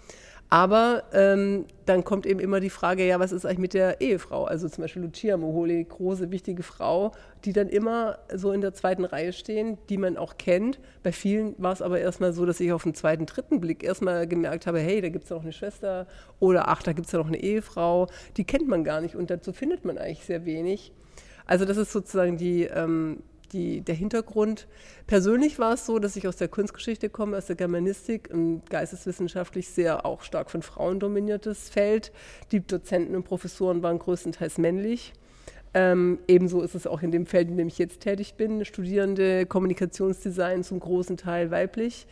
Aber 0.51 1.05
ähm, 1.13 1.65
dann 1.87 2.05
kommt 2.05 2.27
eben 2.27 2.39
immer 2.39 2.61
die 2.61 2.71
Frage, 2.71 3.07
ja, 3.07 3.19
was 3.19 3.33
ist 3.33 3.45
eigentlich 3.45 3.59
mit 3.59 3.75
der 3.75 4.01
Ehefrau? 4.01 4.45
Also 4.45 4.69
zum 4.69 4.83
Beispiel 4.83 5.03
Lucia 5.03 5.37
Moholi, 5.37 5.83
große, 5.85 6.31
wichtige 6.31 6.63
Frau, 6.63 7.13
die 7.45 7.53
dann 7.53 7.69
immer 7.69 8.19
so 8.33 8.53
in 8.53 8.61
der 8.61 8.73
zweiten 8.73 9.05
Reihe 9.05 9.33
stehen, 9.33 9.79
die 9.89 9.97
man 9.97 10.17
auch 10.17 10.37
kennt. 10.39 10.79
Bei 11.03 11.13
vielen 11.13 11.55
war 11.59 11.73
es 11.73 11.83
aber 11.83 11.99
erstmal 11.99 12.33
so, 12.33 12.47
dass 12.47 12.61
ich 12.61 12.73
auf 12.73 12.85
den 12.85 12.95
zweiten, 12.95 13.27
dritten 13.27 13.61
Blick 13.61 13.83
erstmal 13.83 14.29
gemerkt 14.29 14.67
habe, 14.67 14.79
hey, 14.79 15.01
da 15.01 15.09
gibt 15.09 15.25
es 15.25 15.31
noch 15.31 15.43
eine 15.43 15.53
Schwester 15.53 16.07
oder 16.39 16.69
ach, 16.69 16.83
da 16.83 16.93
gibt 16.93 17.07
es 17.07 17.13
ja 17.13 17.19
noch 17.19 17.27
eine 17.27 17.41
Ehefrau. 17.41 18.07
Die 18.37 18.45
kennt 18.45 18.69
man 18.69 18.85
gar 18.85 19.01
nicht 19.01 19.17
und 19.17 19.31
dazu 19.31 19.53
findet 19.53 19.85
man 19.85 19.99
eigentlich 19.99 20.25
sehr 20.25 20.45
wenig. 20.45 20.93
Also 21.47 21.65
das 21.65 21.77
ist 21.77 21.93
sozusagen 21.93 22.37
die, 22.37 22.65
ähm, 22.65 23.23
die, 23.54 23.80
der 23.80 23.94
Hintergrund. 23.94 24.66
Persönlich 25.06 25.58
war 25.58 25.75
es 25.75 25.87
so, 25.87 25.99
dass 25.99 26.16
ich 26.16 26.28
aus 26.28 26.37
der 26.37 26.49
Kunstgeschichte 26.49 27.08
komme, 27.08 27.38
aus 27.38 27.46
der 27.46 27.56
Germanistik, 27.56 28.30
ein 28.30 28.62
geisteswissenschaftlich 28.68 29.68
sehr 29.68 30.04
auch 30.04 30.23
stark 30.23 30.50
von 30.50 30.61
Frauen 30.61 31.00
dominiertes 31.00 31.70
Feld. 31.70 32.12
Die 32.52 32.61
Dozenten 32.61 33.16
und 33.16 33.25
Professoren 33.25 33.82
waren 33.82 33.99
größtenteils 33.99 34.58
männlich. 34.58 35.14
Ähm, 35.73 36.18
ebenso 36.28 36.62
ist 36.62 36.75
es 36.75 36.87
auch 36.87 37.02
in 37.02 37.11
dem 37.11 37.26
Feld, 37.26 37.49
in 37.49 37.56
dem 37.56 37.68
ich 37.68 37.78
jetzt 37.78 38.00
tätig 38.00 38.34
bin. 38.34 38.64
Studierende 38.64 39.46
Kommunikationsdesign 39.46 40.62
zum 40.62 40.78
großen 40.80 41.16
Teil 41.16 41.50
weiblich. 41.50 42.06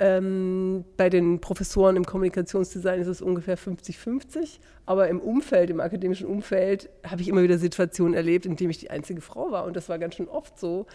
Ähm, 0.00 0.84
bei 0.96 1.10
den 1.10 1.40
Professoren 1.40 1.96
im 1.96 2.06
Kommunikationsdesign 2.06 3.00
ist 3.00 3.08
es 3.08 3.20
ungefähr 3.20 3.58
50-50. 3.58 4.60
Aber 4.86 5.08
im 5.08 5.20
Umfeld, 5.20 5.70
im 5.70 5.80
akademischen 5.80 6.26
Umfeld, 6.26 6.88
habe 7.04 7.20
ich 7.20 7.28
immer 7.28 7.42
wieder 7.42 7.58
Situationen 7.58 8.14
erlebt, 8.14 8.46
in 8.46 8.54
denen 8.54 8.70
ich 8.70 8.78
die 8.78 8.90
einzige 8.90 9.20
Frau 9.20 9.50
war. 9.50 9.64
Und 9.64 9.76
das 9.76 9.88
war 9.88 9.98
ganz 9.98 10.14
schön 10.14 10.28
oft 10.28 10.58
so. 10.58 10.86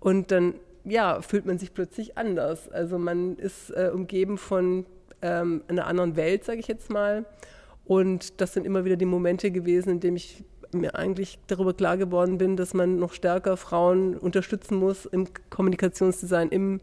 Und 0.00 0.32
dann, 0.32 0.54
ja, 0.84 1.22
fühlt 1.22 1.46
man 1.46 1.58
sich 1.58 1.72
plötzlich 1.72 2.18
anders. 2.18 2.68
Also 2.68 2.98
man 2.98 3.36
ist 3.36 3.70
äh, 3.70 3.90
umgeben 3.94 4.38
von 4.38 4.86
ähm, 5.22 5.62
einer 5.68 5.86
anderen 5.86 6.16
Welt, 6.16 6.44
sage 6.44 6.58
ich 6.58 6.66
jetzt 6.66 6.90
mal. 6.90 7.26
Und 7.84 8.40
das 8.40 8.54
sind 8.54 8.66
immer 8.66 8.84
wieder 8.84 8.96
die 8.96 9.04
Momente 9.04 9.50
gewesen, 9.52 9.90
in 9.90 10.00
denen 10.00 10.16
ich 10.16 10.44
mir 10.72 10.94
eigentlich 10.96 11.38
darüber 11.46 11.74
klar 11.74 11.96
geworden 11.96 12.38
bin, 12.38 12.56
dass 12.56 12.74
man 12.74 12.98
noch 12.98 13.12
stärker 13.12 13.56
Frauen 13.56 14.16
unterstützen 14.16 14.76
muss 14.76 15.06
im 15.06 15.28
Kommunikationsdesign, 15.48 16.50
im 16.50 16.80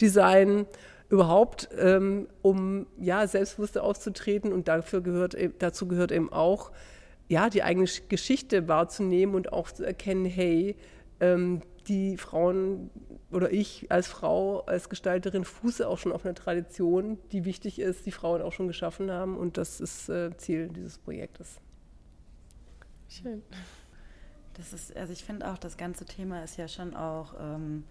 Design 0.00 0.66
überhaupt, 1.08 1.68
ähm, 1.78 2.28
um 2.42 2.86
ja 2.98 3.26
selbstbewusster 3.26 3.82
aufzutreten. 3.82 4.52
Und 4.52 4.68
dafür 4.68 5.00
gehört, 5.00 5.34
e, 5.34 5.50
dazu 5.58 5.88
gehört 5.88 6.12
eben 6.12 6.32
auch, 6.32 6.70
ja, 7.28 7.50
die 7.50 7.62
eigene 7.62 7.86
Geschichte 8.08 8.68
wahrzunehmen 8.68 9.34
und 9.34 9.52
auch 9.52 9.70
zu 9.70 9.84
erkennen, 9.84 10.24
hey, 10.24 10.76
ähm, 11.20 11.60
die 11.88 12.16
Frauen 12.16 12.90
oder 13.30 13.52
ich 13.52 13.90
als 13.90 14.06
Frau, 14.06 14.60
als 14.60 14.88
Gestalterin 14.88 15.44
fuße 15.44 15.86
auch 15.86 15.98
schon 15.98 16.12
auf 16.12 16.24
einer 16.24 16.34
Tradition, 16.34 17.18
die 17.32 17.44
wichtig 17.44 17.78
ist, 17.78 18.06
die 18.06 18.12
Frauen 18.12 18.42
auch 18.42 18.52
schon 18.52 18.68
geschaffen 18.68 19.10
haben. 19.10 19.36
Und 19.36 19.56
das 19.56 19.80
ist 19.80 20.08
äh, 20.08 20.36
Ziel 20.36 20.68
dieses 20.68 20.98
Projektes. 20.98 21.60
Schön. 23.08 23.42
Das 24.54 24.72
ist, 24.72 24.96
also 24.96 25.12
ich 25.12 25.24
finde 25.24 25.50
auch, 25.50 25.58
das 25.58 25.76
ganze 25.76 26.04
Thema 26.04 26.42
ist 26.42 26.56
ja 26.56 26.68
schon 26.68 26.94
auch 26.94 27.34
ähm, 27.40 27.84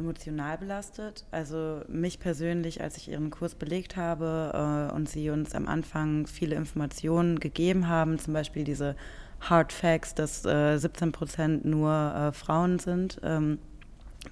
emotional 0.00 0.58
belastet. 0.58 1.24
Also 1.30 1.82
mich 1.88 2.18
persönlich, 2.18 2.82
als 2.82 2.96
ich 2.96 3.08
ihren 3.08 3.30
Kurs 3.30 3.54
belegt 3.54 3.96
habe 3.96 4.88
äh, 4.90 4.94
und 4.94 5.08
sie 5.08 5.30
uns 5.30 5.54
am 5.54 5.68
Anfang 5.68 6.26
viele 6.26 6.56
Informationen 6.56 7.38
gegeben 7.38 7.88
haben, 7.88 8.18
zum 8.18 8.34
Beispiel 8.34 8.64
diese 8.64 8.96
Hard 9.40 9.72
Facts, 9.72 10.14
dass 10.14 10.44
äh, 10.44 10.76
17 10.76 11.12
Prozent 11.12 11.64
nur 11.64 11.92
äh, 11.92 12.32
Frauen 12.32 12.78
sind, 12.78 13.20
ähm, 13.22 13.58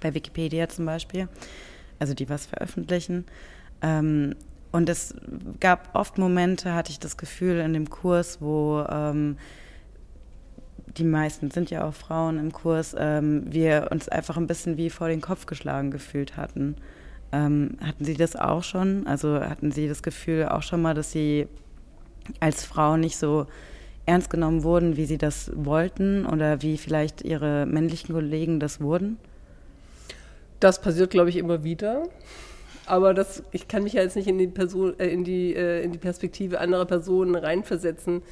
bei 0.00 0.12
Wikipedia 0.12 0.68
zum 0.68 0.84
Beispiel, 0.86 1.28
also 1.98 2.14
die 2.14 2.28
was 2.28 2.46
veröffentlichen. 2.46 3.24
Ähm, 3.80 4.34
und 4.70 4.88
es 4.88 5.14
gab 5.60 5.94
oft 5.94 6.18
Momente, 6.18 6.74
hatte 6.74 6.90
ich 6.90 6.98
das 6.98 7.16
Gefühl 7.16 7.58
in 7.60 7.72
dem 7.72 7.88
Kurs, 7.88 8.40
wo 8.40 8.84
ähm, 8.90 9.38
die 10.96 11.04
meisten 11.04 11.50
sind 11.50 11.70
ja 11.70 11.86
auch 11.86 11.94
Frauen 11.94 12.38
im 12.38 12.52
Kurs, 12.52 12.94
ähm, 12.98 13.42
wir 13.46 13.88
uns 13.90 14.08
einfach 14.08 14.36
ein 14.36 14.46
bisschen 14.46 14.76
wie 14.76 14.90
vor 14.90 15.08
den 15.08 15.20
Kopf 15.20 15.46
geschlagen 15.46 15.90
gefühlt 15.90 16.36
hatten. 16.36 16.76
Ähm, 17.32 17.76
hatten 17.82 18.04
Sie 18.04 18.14
das 18.14 18.36
auch 18.36 18.62
schon? 18.62 19.06
Also 19.06 19.40
hatten 19.40 19.70
Sie 19.70 19.88
das 19.88 20.02
Gefühl 20.02 20.46
auch 20.46 20.62
schon 20.62 20.80
mal, 20.80 20.94
dass 20.94 21.12
Sie 21.12 21.46
als 22.40 22.64
Frau 22.64 22.96
nicht 22.96 23.16
so 23.16 23.46
ernst 24.06 24.30
genommen 24.30 24.62
wurden, 24.62 24.96
wie 24.96 25.04
Sie 25.04 25.18
das 25.18 25.50
wollten 25.54 26.24
oder 26.24 26.62
wie 26.62 26.78
vielleicht 26.78 27.22
Ihre 27.22 27.66
männlichen 27.66 28.14
Kollegen 28.14 28.60
das 28.60 28.80
wurden? 28.80 29.18
Das 30.60 30.80
passiert, 30.80 31.10
glaube 31.10 31.28
ich, 31.28 31.36
immer 31.36 31.62
wieder. 31.62 32.04
Aber 32.86 33.12
das, 33.12 33.42
ich 33.52 33.68
kann 33.68 33.82
mich 33.82 33.92
ja 33.92 34.02
jetzt 34.02 34.16
nicht 34.16 34.28
in 34.28 34.38
die, 34.38 34.46
Person, 34.46 34.98
äh, 34.98 35.08
in 35.08 35.22
die, 35.22 35.54
äh, 35.54 35.82
in 35.82 35.92
die 35.92 35.98
Perspektive 35.98 36.58
anderer 36.58 36.86
Personen 36.86 37.34
reinversetzen. 37.34 38.22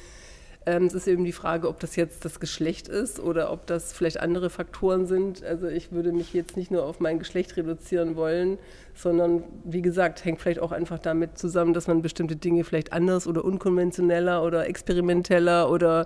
Ähm, 0.67 0.83
es 0.83 0.93
ist 0.93 1.07
eben 1.07 1.23
die 1.23 1.31
Frage, 1.31 1.69
ob 1.69 1.79
das 1.79 1.95
jetzt 1.95 2.25
das 2.25 2.41
Geschlecht 2.41 2.89
ist 2.89 3.21
oder 3.21 3.53
ob 3.53 3.67
das 3.67 3.93
vielleicht 3.93 4.19
andere 4.19 4.49
Faktoren 4.49 5.07
sind. 5.07 5.41
Also 5.41 5.67
ich 5.67 5.93
würde 5.93 6.11
mich 6.11 6.33
jetzt 6.33 6.57
nicht 6.57 6.71
nur 6.71 6.83
auf 6.83 6.99
mein 6.99 7.19
Geschlecht 7.19 7.55
reduzieren 7.55 8.17
wollen, 8.17 8.57
sondern 8.93 9.43
wie 9.63 9.81
gesagt, 9.81 10.25
hängt 10.25 10.41
vielleicht 10.41 10.59
auch 10.59 10.73
einfach 10.73 10.99
damit 10.99 11.37
zusammen, 11.37 11.73
dass 11.73 11.87
man 11.87 12.01
bestimmte 12.01 12.35
Dinge 12.35 12.65
vielleicht 12.65 12.91
anders 12.91 13.27
oder 13.27 13.45
unkonventioneller 13.45 14.43
oder 14.43 14.67
experimenteller 14.67 15.71
oder 15.71 16.05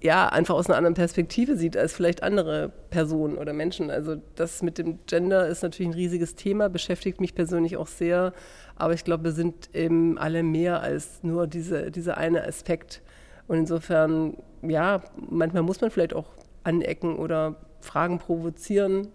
ja, 0.00 0.26
einfach 0.26 0.54
aus 0.54 0.68
einer 0.68 0.78
anderen 0.78 0.94
Perspektive 0.94 1.58
sieht 1.58 1.76
als 1.76 1.92
vielleicht 1.92 2.22
andere 2.22 2.72
Personen 2.88 3.36
oder 3.36 3.52
Menschen. 3.52 3.90
Also 3.90 4.16
das 4.36 4.62
mit 4.62 4.78
dem 4.78 5.00
Gender 5.06 5.46
ist 5.46 5.62
natürlich 5.62 5.90
ein 5.90 5.94
riesiges 5.94 6.34
Thema, 6.34 6.70
beschäftigt 6.70 7.20
mich 7.20 7.34
persönlich 7.34 7.76
auch 7.76 7.86
sehr. 7.86 8.32
Aber 8.74 8.94
ich 8.94 9.04
glaube, 9.04 9.24
wir 9.24 9.32
sind 9.32 9.68
eben 9.74 10.16
alle 10.16 10.42
mehr 10.42 10.80
als 10.80 11.22
nur 11.22 11.46
diese, 11.46 11.90
dieser 11.90 12.16
eine 12.16 12.42
Aspekt. 12.44 13.02
Und 13.48 13.58
insofern, 13.58 14.36
ja, 14.62 15.02
manchmal 15.30 15.62
muss 15.62 15.80
man 15.80 15.90
vielleicht 15.90 16.14
auch 16.14 16.26
anecken 16.64 17.16
oder 17.16 17.56
Fragen 17.80 18.18
provozieren, 18.18 19.08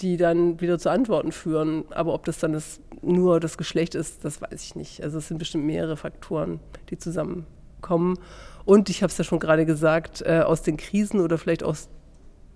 die 0.00 0.16
dann 0.16 0.60
wieder 0.60 0.78
zu 0.78 0.90
Antworten 0.90 1.32
führen. 1.32 1.84
Aber 1.90 2.14
ob 2.14 2.24
das 2.24 2.38
dann 2.38 2.52
das, 2.52 2.80
nur 3.02 3.40
das 3.40 3.58
Geschlecht 3.58 3.94
ist, 3.94 4.24
das 4.24 4.40
weiß 4.40 4.62
ich 4.64 4.74
nicht. 4.74 5.02
Also 5.02 5.18
es 5.18 5.28
sind 5.28 5.38
bestimmt 5.38 5.64
mehrere 5.64 5.96
Faktoren, 5.96 6.60
die 6.90 6.98
zusammenkommen. 6.98 8.18
Und 8.64 8.90
ich 8.90 9.02
habe 9.02 9.10
es 9.10 9.18
ja 9.18 9.24
schon 9.24 9.40
gerade 9.40 9.66
gesagt, 9.66 10.22
äh, 10.22 10.40
aus 10.40 10.62
den 10.62 10.76
Krisen 10.76 11.20
oder 11.20 11.38
vielleicht 11.38 11.62
aus 11.62 11.88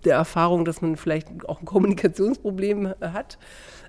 der 0.04 0.16
Erfahrung, 0.16 0.64
dass 0.64 0.80
man 0.80 0.96
vielleicht 0.96 1.28
auch 1.48 1.60
ein 1.60 1.66
Kommunikationsproblem 1.66 2.86
äh, 2.86 3.08
hat, 3.08 3.38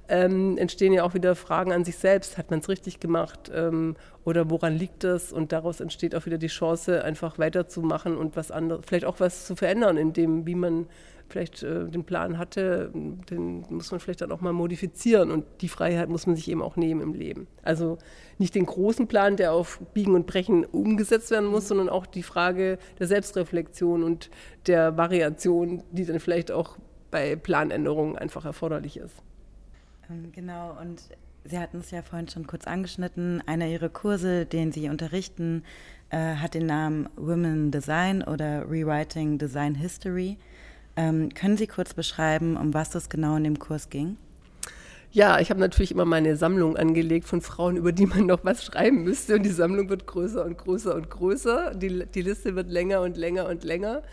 ähm, 0.09 0.57
entstehen 0.57 0.91
ja 0.91 1.03
auch 1.03 1.13
wieder 1.13 1.35
Fragen 1.35 1.71
an 1.71 1.85
sich 1.85 1.97
selbst. 1.97 2.37
Hat 2.37 2.49
man 2.49 2.59
es 2.59 2.69
richtig 2.69 2.99
gemacht 2.99 3.51
ähm, 3.53 3.95
oder 4.25 4.49
woran 4.49 4.75
liegt 4.75 5.03
das? 5.03 5.31
Und 5.31 5.51
daraus 5.51 5.79
entsteht 5.79 6.15
auch 6.15 6.25
wieder 6.25 6.39
die 6.39 6.47
Chance, 6.47 7.03
einfach 7.03 7.37
weiterzumachen 7.37 8.17
und 8.17 8.35
was 8.35 8.49
anderes, 8.49 8.81
vielleicht 8.87 9.05
auch 9.05 9.19
was 9.19 9.45
zu 9.45 9.55
verändern 9.55 9.97
in 9.97 10.13
dem, 10.13 10.47
wie 10.47 10.55
man 10.55 10.87
vielleicht 11.29 11.63
äh, 11.63 11.87
den 11.87 12.03
Plan 12.03 12.37
hatte, 12.37 12.91
den 12.93 13.65
muss 13.69 13.91
man 13.91 13.99
vielleicht 13.99 14.21
dann 14.21 14.31
auch 14.31 14.41
mal 14.41 14.53
modifizieren 14.53 15.31
und 15.31 15.45
die 15.61 15.69
Freiheit 15.69 16.09
muss 16.09 16.27
man 16.27 16.35
sich 16.35 16.49
eben 16.49 16.61
auch 16.61 16.75
nehmen 16.75 17.01
im 17.01 17.13
Leben. 17.13 17.47
Also 17.63 17.97
nicht 18.37 18.55
den 18.55 18.65
großen 18.65 19.07
Plan, 19.07 19.37
der 19.37 19.53
auf 19.53 19.79
Biegen 19.93 20.15
und 20.15 20.27
Brechen 20.27 20.65
umgesetzt 20.65 21.31
werden 21.31 21.49
muss, 21.49 21.67
sondern 21.67 21.89
auch 21.89 22.05
die 22.05 22.23
Frage 22.23 22.77
der 22.99 23.07
Selbstreflexion 23.07 24.03
und 24.03 24.29
der 24.67 24.97
Variation, 24.97 25.83
die 25.91 26.05
dann 26.05 26.19
vielleicht 26.19 26.51
auch 26.51 26.77
bei 27.11 27.35
Planänderungen 27.35 28.17
einfach 28.17 28.45
erforderlich 28.45 28.97
ist. 28.97 29.15
Ähm, 30.09 30.31
genau, 30.31 30.77
und 30.79 31.01
Sie 31.45 31.57
hatten 31.57 31.79
es 31.79 31.91
ja 31.91 32.01
vorhin 32.01 32.27
schon 32.27 32.47
kurz 32.47 32.67
angeschnitten. 32.67 33.41
Einer 33.45 33.67
Ihrer 33.67 33.89
Kurse, 33.89 34.45
den 34.45 34.71
Sie 34.71 34.89
unterrichten, 34.89 35.63
äh, 36.09 36.35
hat 36.35 36.53
den 36.53 36.65
Namen 36.65 37.09
Women 37.15 37.71
Design 37.71 38.23
oder 38.23 38.69
Rewriting 38.69 39.37
Design 39.37 39.75
History. 39.75 40.37
Ähm, 40.99 41.33
können 41.33 41.55
Sie 41.55 41.65
kurz 41.65 41.93
beschreiben, 41.93 42.57
um 42.57 42.73
was 42.73 42.93
es 42.93 43.07
genau 43.07 43.37
in 43.37 43.45
dem 43.45 43.57
Kurs 43.57 43.89
ging? 43.89 44.17
Ja, 45.13 45.39
ich 45.39 45.49
habe 45.49 45.61
natürlich 45.61 45.91
immer 45.91 46.03
meine 46.03 46.35
Sammlung 46.35 46.75
angelegt 46.75 47.25
von 47.25 47.39
Frauen, 47.39 47.77
über 47.77 47.93
die 47.93 48.05
man 48.05 48.25
noch 48.25 48.43
was 48.43 48.65
schreiben 48.65 49.05
müsste. 49.05 49.35
Und 49.35 49.43
die 49.43 49.49
Sammlung 49.49 49.87
wird 49.87 50.05
größer 50.05 50.43
und 50.43 50.57
größer 50.57 50.93
und 50.93 51.09
größer. 51.09 51.73
Die, 51.73 52.05
die 52.05 52.21
Liste 52.21 52.57
wird 52.57 52.69
länger 52.69 52.99
und 52.99 53.15
länger 53.15 53.47
und 53.47 53.63
länger. 53.63 54.03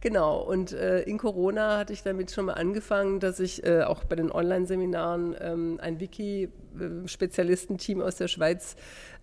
Genau, 0.00 0.40
und 0.40 0.72
äh, 0.72 1.02
in 1.02 1.18
Corona 1.18 1.76
hatte 1.76 1.92
ich 1.92 2.02
damit 2.02 2.30
schon 2.30 2.46
mal 2.46 2.54
angefangen, 2.54 3.20
dass 3.20 3.38
ich 3.38 3.64
äh, 3.66 3.82
auch 3.82 4.04
bei 4.04 4.16
den 4.16 4.32
Online-Seminaren 4.32 5.36
ähm, 5.38 5.78
ein 5.82 6.00
Wiki-Spezialistenteam 6.00 8.00
aus 8.00 8.16
der 8.16 8.28
Schweiz 8.28 8.74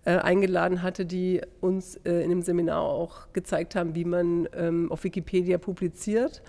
äh, 0.04 0.12
eingeladen 0.12 0.82
hatte, 0.82 1.04
die 1.04 1.40
uns 1.60 1.96
äh, 2.04 2.22
in 2.22 2.30
dem 2.30 2.42
Seminar 2.42 2.82
auch 2.82 3.32
gezeigt 3.32 3.74
haben, 3.74 3.96
wie 3.96 4.04
man 4.04 4.48
ähm, 4.54 4.92
auf 4.92 5.02
Wikipedia 5.02 5.58
publiziert. 5.58 6.40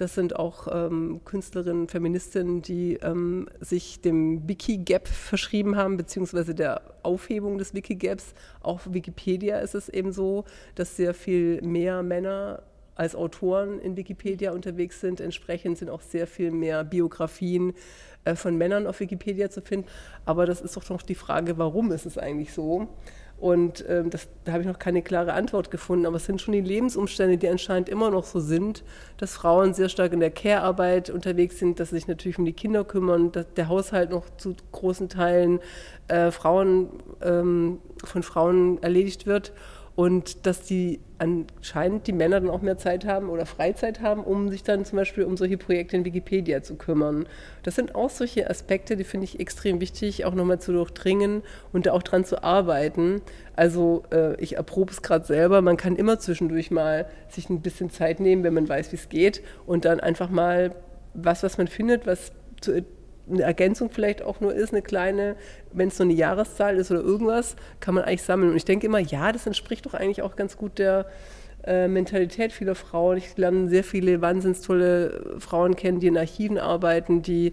Das 0.00 0.14
sind 0.14 0.34
auch 0.34 0.66
ähm, 0.72 1.20
Künstlerinnen, 1.26 1.86
Feministinnen, 1.86 2.62
die 2.62 2.94
ähm, 3.02 3.50
sich 3.60 4.00
dem 4.00 4.48
Wiki-Gap 4.48 5.06
verschrieben 5.06 5.76
haben, 5.76 5.98
beziehungsweise 5.98 6.54
der 6.54 6.80
Aufhebung 7.02 7.58
des 7.58 7.74
Wiki-Gaps. 7.74 8.32
Auch 8.62 8.76
auf 8.76 8.94
Wikipedia 8.94 9.58
ist 9.58 9.74
es 9.74 9.90
eben 9.90 10.12
so, 10.12 10.46
dass 10.74 10.96
sehr 10.96 11.12
viel 11.12 11.60
mehr 11.60 12.02
Männer 12.02 12.62
als 12.94 13.14
Autoren 13.14 13.78
in 13.78 13.98
Wikipedia 13.98 14.52
unterwegs 14.52 15.02
sind. 15.02 15.20
Entsprechend 15.20 15.76
sind 15.76 15.90
auch 15.90 16.00
sehr 16.00 16.26
viel 16.26 16.50
mehr 16.50 16.82
Biografien 16.82 17.74
äh, 18.24 18.36
von 18.36 18.56
Männern 18.56 18.86
auf 18.86 19.00
Wikipedia 19.00 19.50
zu 19.50 19.60
finden. 19.60 19.86
Aber 20.24 20.46
das 20.46 20.62
ist 20.62 20.78
doch 20.78 20.88
noch 20.88 21.02
die 21.02 21.14
Frage, 21.14 21.58
warum 21.58 21.92
ist 21.92 22.06
es 22.06 22.16
eigentlich 22.16 22.54
so? 22.54 22.88
Und 23.40 23.84
ähm, 23.88 24.10
das, 24.10 24.28
da 24.44 24.52
habe 24.52 24.62
ich 24.62 24.68
noch 24.68 24.78
keine 24.78 25.00
klare 25.00 25.32
Antwort 25.32 25.70
gefunden. 25.70 26.04
Aber 26.04 26.16
es 26.16 26.26
sind 26.26 26.42
schon 26.42 26.52
die 26.52 26.60
Lebensumstände, 26.60 27.38
die 27.38 27.48
anscheinend 27.48 27.88
immer 27.88 28.10
noch 28.10 28.24
so 28.24 28.38
sind, 28.38 28.84
dass 29.16 29.34
Frauen 29.34 29.72
sehr 29.72 29.88
stark 29.88 30.12
in 30.12 30.20
der 30.20 30.30
Care-Arbeit 30.30 31.08
unterwegs 31.08 31.58
sind, 31.58 31.80
dass 31.80 31.88
sie 31.88 31.96
sich 31.96 32.06
natürlich 32.06 32.38
um 32.38 32.44
die 32.44 32.52
Kinder 32.52 32.84
kümmern, 32.84 33.32
dass 33.32 33.46
der 33.54 33.68
Haushalt 33.68 34.10
noch 34.10 34.24
zu 34.36 34.54
großen 34.72 35.08
Teilen 35.08 35.60
äh, 36.08 36.30
Frauen, 36.30 36.90
ähm, 37.22 37.78
von 38.04 38.22
Frauen 38.22 38.82
erledigt 38.82 39.26
wird 39.26 39.52
und 40.00 40.46
dass 40.46 40.62
die 40.62 40.98
anscheinend 41.18 42.06
die 42.06 42.14
Männer 42.14 42.40
dann 42.40 42.48
auch 42.48 42.62
mehr 42.62 42.78
Zeit 42.78 43.04
haben 43.04 43.28
oder 43.28 43.44
Freizeit 43.44 44.00
haben, 44.00 44.24
um 44.24 44.48
sich 44.48 44.62
dann 44.62 44.86
zum 44.86 44.96
Beispiel 44.96 45.24
um 45.24 45.36
solche 45.36 45.58
Projekte 45.58 45.94
in 45.94 46.06
Wikipedia 46.06 46.62
zu 46.62 46.76
kümmern. 46.76 47.26
Das 47.64 47.74
sind 47.74 47.94
auch 47.94 48.08
solche 48.08 48.48
Aspekte, 48.48 48.96
die 48.96 49.04
finde 49.04 49.26
ich 49.26 49.40
extrem 49.40 49.78
wichtig, 49.78 50.24
auch 50.24 50.34
nochmal 50.34 50.58
zu 50.58 50.72
durchdringen 50.72 51.42
und 51.74 51.84
da 51.84 51.92
auch 51.92 52.02
dran 52.02 52.24
zu 52.24 52.42
arbeiten. 52.42 53.20
Also 53.56 54.04
äh, 54.10 54.40
ich 54.42 54.56
erprobe 54.56 54.90
es 54.90 55.02
gerade 55.02 55.26
selber, 55.26 55.60
man 55.60 55.76
kann 55.76 55.96
immer 55.96 56.18
zwischendurch 56.18 56.70
mal 56.70 57.04
sich 57.28 57.50
ein 57.50 57.60
bisschen 57.60 57.90
Zeit 57.90 58.20
nehmen, 58.20 58.42
wenn 58.42 58.54
man 58.54 58.66
weiß, 58.66 58.92
wie 58.92 58.96
es 58.96 59.10
geht 59.10 59.42
und 59.66 59.84
dann 59.84 60.00
einfach 60.00 60.30
mal 60.30 60.74
was, 61.12 61.42
was 61.42 61.58
man 61.58 61.68
findet, 61.68 62.06
was 62.06 62.32
zu 62.62 62.86
eine 63.28 63.42
Ergänzung 63.42 63.90
vielleicht 63.90 64.22
auch 64.22 64.40
nur 64.40 64.54
ist, 64.54 64.72
eine 64.72 64.82
kleine, 64.82 65.36
wenn 65.72 65.88
es 65.88 65.96
so 65.96 66.04
eine 66.04 66.12
Jahreszahl 66.12 66.76
ist 66.76 66.90
oder 66.90 67.00
irgendwas, 67.00 67.56
kann 67.80 67.94
man 67.94 68.04
eigentlich 68.04 68.22
sammeln. 68.22 68.50
Und 68.50 68.56
ich 68.56 68.64
denke 68.64 68.86
immer, 68.86 68.98
ja, 68.98 69.32
das 69.32 69.46
entspricht 69.46 69.86
doch 69.86 69.94
eigentlich 69.94 70.22
auch 70.22 70.36
ganz 70.36 70.56
gut 70.56 70.78
der 70.78 71.06
äh, 71.64 71.88
Mentalität 71.88 72.52
vieler 72.52 72.74
Frauen. 72.74 73.18
Ich 73.18 73.36
lerne 73.36 73.68
sehr 73.68 73.84
viele 73.84 74.20
wahnsinnig 74.20 74.60
tolle 74.60 75.36
Frauen 75.38 75.76
kennen, 75.76 76.00
die 76.00 76.06
in 76.06 76.16
Archiven 76.16 76.58
arbeiten, 76.58 77.22
die 77.22 77.52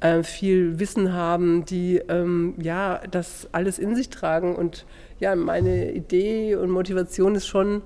äh, 0.00 0.22
viel 0.22 0.80
Wissen 0.80 1.12
haben, 1.12 1.64
die 1.64 1.98
ähm, 2.08 2.54
ja 2.60 3.00
das 3.10 3.48
alles 3.52 3.78
in 3.78 3.94
sich 3.94 4.08
tragen. 4.08 4.56
Und 4.56 4.86
ja, 5.20 5.36
meine 5.36 5.92
Idee 5.92 6.56
und 6.56 6.70
Motivation 6.70 7.34
ist 7.34 7.46
schon, 7.46 7.82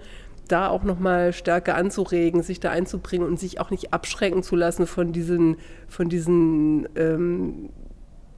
da 0.49 0.69
auch 0.69 0.85
nochmal 0.85 1.33
stärker 1.33 1.75
anzuregen, 1.75 2.43
sich 2.43 2.61
da 2.61 2.71
einzubringen 2.71 3.27
und 3.27 3.39
sich 3.39 3.61
auch 3.61 3.71
nicht 3.71 3.93
abschrecken 3.93 4.43
zu 4.43 4.57
lassen 4.57 4.87
von 4.87 5.13
diesen, 5.13 5.57
von 5.89 6.09
diesen, 6.09 6.89
ähm, 6.97 7.71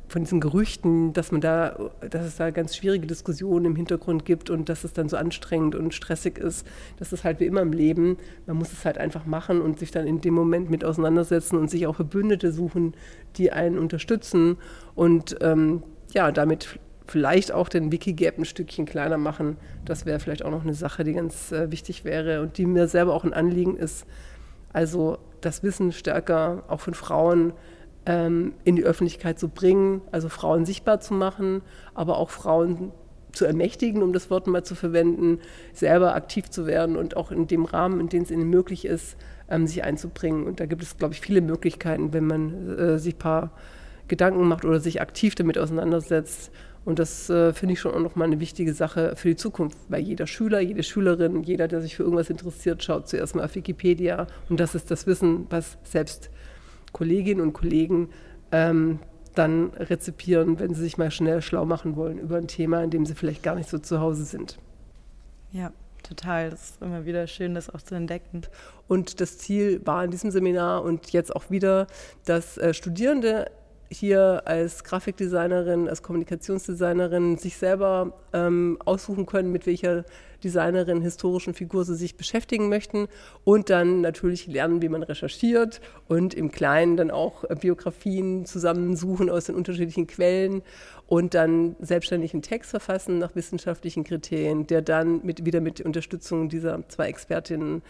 von 0.09 0.23
diesen 0.23 0.41
Gerüchten, 0.41 1.13
dass 1.13 1.33
man 1.33 1.43
da, 1.43 1.91
dass 2.09 2.25
es 2.25 2.37
da 2.37 2.51
ganz 2.51 2.75
schwierige 2.75 3.07
Diskussionen 3.07 3.67
im 3.67 3.77
Hintergrund 3.77 4.25
gibt 4.25 4.49
und 4.49 4.71
dass 4.71 4.85
es 4.85 4.95
dann 4.95 5.09
so 5.09 5.19
anstrengend 5.19 5.75
und 5.75 5.93
stressig 5.93 6.39
ist. 6.39 6.67
Das 6.99 7.13
ist 7.13 7.25
halt 7.25 7.41
wie 7.41 7.47
immer 7.47 7.61
im 7.61 7.73
Leben. 7.73 8.17
Man 8.47 8.57
muss 8.57 8.73
es 8.73 8.87
halt 8.87 8.97
einfach 8.97 9.27
machen 9.27 9.61
und 9.61 9.79
sich 9.79 9.91
dann 9.91 10.07
in 10.07 10.23
dem 10.23 10.33
Moment 10.33 10.71
mit 10.71 10.85
auseinandersetzen 10.85 11.59
und 11.59 11.69
sich 11.69 11.87
auch 11.87 11.97
Verbündete 11.97 12.53
suchen, 12.53 12.95
die 13.37 13.53
einen 13.53 13.79
unterstützen 13.79 14.57
und 14.95 15.37
ähm, 15.43 15.83
ja, 16.15 16.33
damit 16.33 16.79
vielleicht 17.09 17.53
auch 17.53 17.69
den 17.69 17.91
Wikigap 17.91 18.39
ein 18.39 18.45
Stückchen 18.45 18.85
kleiner 18.85 19.19
machen. 19.19 19.57
Das 19.85 20.07
wäre 20.07 20.21
vielleicht 20.21 20.45
auch 20.45 20.51
noch 20.51 20.63
eine 20.63 20.75
Sache, 20.75 21.05
die 21.05 21.15
ganz 21.15 21.53
äh, 21.53 21.71
wichtig 21.71 22.05
wäre 22.05 22.43
und 22.43 22.59
die 22.59 22.67
mir 22.67 22.87
selber 22.87 23.15
auch 23.15 23.25
ein 23.25 23.33
Anliegen 23.33 23.77
ist. 23.77 24.07
Also 24.73 25.19
das 25.41 25.63
Wissen 25.63 25.93
stärker 25.93 26.65
auch 26.69 26.81
von 26.81 26.95
Frauen 26.95 27.53
ähm, 28.07 28.53
in 28.65 28.77
die 28.77 28.85
Öffentlichkeit 28.85 29.39
zu 29.39 29.49
bringen, 29.49 30.03
also 30.13 30.29
Frauen 30.29 30.67
sichtbar 30.67 31.01
zu 31.01 31.15
machen, 31.15 31.63
aber 31.95 32.19
auch 32.19 32.31
Frauen 32.31 32.93
zu 33.33 33.45
ermächtigen, 33.45 34.03
um 34.03 34.13
das 34.13 34.31
Wort 34.31 34.47
mal 34.47 34.65
zu 34.65 34.75
verwenden, 34.75 35.41
selber 35.73 36.15
aktiv 36.15 36.51
zu 36.51 36.67
werden 36.67 36.97
und 36.97 37.17
auch 37.17 37.31
in 37.31 37.47
dem 37.47 37.65
Rahmen, 37.65 38.01
in 38.01 38.09
dem 38.09 38.23
es 38.23 38.31
ihnen 38.31 38.51
möglich 38.51 38.85
ist, 38.85 39.17
ähm, 39.49 39.67
sich 39.67 39.85
einzubringen. 39.85 40.45
Und 40.45 40.61
da 40.61 40.67
gibt 40.67 40.83
es, 40.83 40.97
glaube 40.97 41.15
ich, 41.15 41.21
viele 41.21 41.41
Möglichkeiten, 41.41 42.13
wenn 42.13 42.27
man 42.27 42.79
äh, 42.79 42.99
sich 42.99 43.15
ein 43.15 43.19
paar 43.19 43.53
Gedanken 44.09 44.49
macht 44.49 44.65
oder 44.65 44.81
sich 44.81 45.01
aktiv 45.01 45.35
damit 45.35 45.59
auseinandersetzt, 45.59 46.51
und 46.89 46.99
das 46.99 47.29
äh, 47.29 47.53
finde 47.53 47.75
ich 47.75 47.81
schon 47.81 47.93
auch 47.93 48.01
nochmal 48.01 48.29
eine 48.29 48.41
wichtige 48.41 48.73
Sache 48.73 49.15
für 49.15 49.29
die 49.29 49.37
Zukunft, 49.37 49.77
weil 49.91 50.01
jeder 50.01 50.27
Schüler, 50.27 50.61
jede 50.61 50.83
Schülerin, 50.83 51.43
jeder, 51.43 51.69
der 51.69 51.83
sich 51.83 51.95
für 51.95 52.03
irgendwas 52.03 52.31
interessiert, 52.31 52.83
schaut 52.83 53.09
zuerst 53.09 53.37
mal 53.37 53.45
auf 53.45 53.55
Wikipedia. 53.55 54.27
Und 54.49 54.59
das 54.59 54.75
ist 54.75 54.91
das 54.91 55.07
Wissen, 55.07 55.47
was 55.51 55.77
selbst 55.85 56.31
Kolleginnen 56.93 57.43
und 57.43 57.53
Kollegen 57.53 58.09
ähm, 58.53 59.01
dann 59.35 59.69
rezipieren, 59.75 60.61
wenn 60.61 60.73
sie 60.73 60.81
sich 60.81 60.97
mal 60.97 61.11
schnell 61.11 61.43
schlau 61.43 61.67
machen 61.67 61.95
wollen 61.95 62.19
über 62.19 62.39
ein 62.39 62.49
Thema, 62.49 62.83
in 62.83 62.89
dem 62.89 63.05
sie 63.05 63.15
vielleicht 63.15 63.43
gar 63.43 63.57
nicht 63.57 63.69
so 63.69 63.79
zu 63.79 64.01
Hause 64.01 64.25
sind. 64.25 64.57
Ja, 65.53 65.73
total. 66.03 66.49
Das 66.49 66.71
ist 66.71 66.81
immer 66.81 67.05
wieder 67.05 67.27
schön, 67.27 67.55
das 67.55 67.69
auch 67.69 67.83
zu 67.83 67.97
entdecken. 67.97 68.45
Und 68.87 69.21
das 69.21 69.37
Ziel 69.37 69.83
war 69.85 70.03
in 70.05 70.11
diesem 70.11 70.31
Seminar 70.31 70.85
und 70.85 71.11
jetzt 71.11 71.37
auch 71.37 71.51
wieder, 71.51 71.87
dass 72.25 72.57
äh, 72.57 72.73
Studierende 72.73 73.51
hier 73.91 74.43
als 74.45 74.85
Grafikdesignerin, 74.85 75.89
als 75.89 76.03
Kommunikationsdesignerin 76.03 77.39
sich 77.39 77.57
selber 77.57 78.13
ähm, 78.33 78.79
aussuchen 78.85 79.27
können, 79.27 79.51
mit 79.51 79.67
welcher 79.67 80.05
Designerin, 80.45 81.01
historischen 81.01 81.55
Figur 81.55 81.85
sie 81.85 81.97
sich 81.97 82.17
beschäftigen 82.17 82.69
möchten. 82.69 83.09
Und 83.45 83.71
dann 83.71 84.03
natürlich 84.03 84.47
lernen, 84.47 84.83
wie 84.83 84.89
man 84.89 85.03
recherchiert 85.03 85.81
und 86.07 86.35
im 86.35 86.53
Kleinen 86.53 86.97
dann 86.97 87.11
auch 87.11 87.45
Biografien 87.61 88.45
zusammensuchen 88.45 89.31
aus 89.31 89.47
den 89.47 89.55
unterschiedlichen 89.55 90.07
Quellen 90.07 90.63
und 91.07 91.35
dann 91.35 91.75
selbstständig 91.81 92.35
einen 92.35 92.43
Text 92.43 92.71
verfassen 92.71 93.19
nach 93.19 93.35
wissenschaftlichen 93.35 94.05
Kriterien, 94.05 94.67
der 94.67 94.83
dann 94.83 95.25
mit, 95.25 95.45
wieder 95.45 95.61
mit 95.61 95.81
Unterstützung 95.81 96.49
dieser 96.49 96.87
zwei 96.89 97.09
Expertinnen 97.09 97.83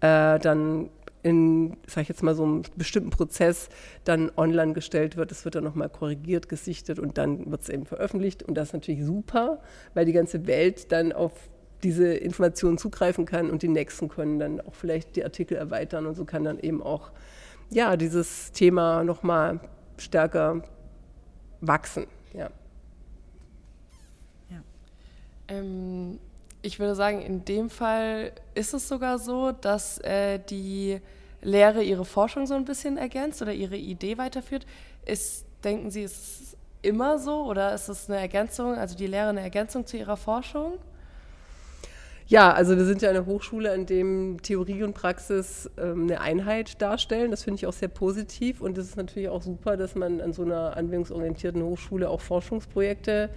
äh, 0.00 0.38
dann 0.38 0.90
in, 1.26 1.76
sag 1.88 2.02
ich 2.02 2.08
jetzt 2.08 2.22
mal, 2.22 2.36
so 2.36 2.44
einem 2.44 2.62
bestimmten 2.76 3.10
Prozess 3.10 3.68
dann 4.04 4.30
online 4.36 4.74
gestellt 4.74 5.16
wird. 5.16 5.32
Es 5.32 5.44
wird 5.44 5.56
dann 5.56 5.64
nochmal 5.64 5.88
korrigiert, 5.88 6.48
gesichtet 6.48 7.00
und 7.00 7.18
dann 7.18 7.50
wird 7.50 7.62
es 7.62 7.68
eben 7.68 7.84
veröffentlicht. 7.84 8.44
Und 8.44 8.54
das 8.54 8.68
ist 8.68 8.74
natürlich 8.74 9.04
super, 9.04 9.60
weil 9.94 10.04
die 10.04 10.12
ganze 10.12 10.46
Welt 10.46 10.92
dann 10.92 11.12
auf 11.12 11.32
diese 11.82 12.14
Informationen 12.14 12.78
zugreifen 12.78 13.26
kann 13.26 13.50
und 13.50 13.62
die 13.62 13.68
Nächsten 13.68 14.08
können 14.08 14.38
dann 14.38 14.60
auch 14.60 14.74
vielleicht 14.74 15.16
die 15.16 15.24
Artikel 15.24 15.56
erweitern 15.56 16.06
und 16.06 16.14
so 16.14 16.24
kann 16.24 16.44
dann 16.44 16.60
eben 16.60 16.80
auch 16.80 17.10
ja, 17.70 17.96
dieses 17.96 18.52
Thema 18.52 19.02
nochmal 19.02 19.58
stärker 19.98 20.62
wachsen. 21.60 22.06
Ja. 22.34 22.50
ja. 24.48 24.62
Ähm, 25.48 26.20
ich 26.62 26.78
würde 26.78 26.94
sagen, 26.94 27.20
in 27.20 27.44
dem 27.44 27.68
Fall 27.68 28.30
ist 28.54 28.74
es 28.74 28.86
sogar 28.86 29.18
so, 29.18 29.50
dass 29.50 29.98
äh, 29.98 30.38
die 30.38 31.00
Lehre 31.42 31.82
ihre 31.82 32.04
Forschung 32.04 32.46
so 32.46 32.54
ein 32.54 32.64
bisschen 32.64 32.96
ergänzt 32.96 33.42
oder 33.42 33.52
ihre 33.52 33.76
Idee 33.76 34.18
weiterführt. 34.18 34.66
Ist, 35.04 35.46
denken 35.64 35.90
Sie, 35.90 36.02
ist 36.02 36.16
es 36.42 36.56
immer 36.82 37.18
so 37.18 37.44
oder 37.44 37.74
ist 37.74 37.88
es 37.88 38.08
eine 38.08 38.20
Ergänzung, 38.20 38.74
also 38.74 38.96
die 38.96 39.06
Lehre 39.06 39.28
eine 39.28 39.40
Ergänzung 39.40 39.86
zu 39.86 39.96
ihrer 39.96 40.16
Forschung? 40.16 40.78
Ja, 42.28 42.52
also 42.52 42.76
wir 42.76 42.84
sind 42.84 43.02
ja 43.02 43.10
eine 43.10 43.24
Hochschule, 43.24 43.72
in 43.72 43.86
dem 43.86 44.42
Theorie 44.42 44.82
und 44.82 44.94
Praxis 44.94 45.70
ähm, 45.78 46.04
eine 46.04 46.20
Einheit 46.20 46.82
darstellen. 46.82 47.30
Das 47.30 47.44
finde 47.44 47.58
ich 47.58 47.66
auch 47.68 47.72
sehr 47.72 47.88
positiv 47.88 48.60
und 48.60 48.76
es 48.78 48.88
ist 48.88 48.96
natürlich 48.96 49.28
auch 49.28 49.42
super, 49.42 49.76
dass 49.76 49.94
man 49.94 50.20
an 50.20 50.32
so 50.32 50.42
einer 50.42 50.76
anwendungsorientierten 50.76 51.62
Hochschule 51.62 52.10
auch 52.10 52.20
Forschungsprojekte 52.20 53.30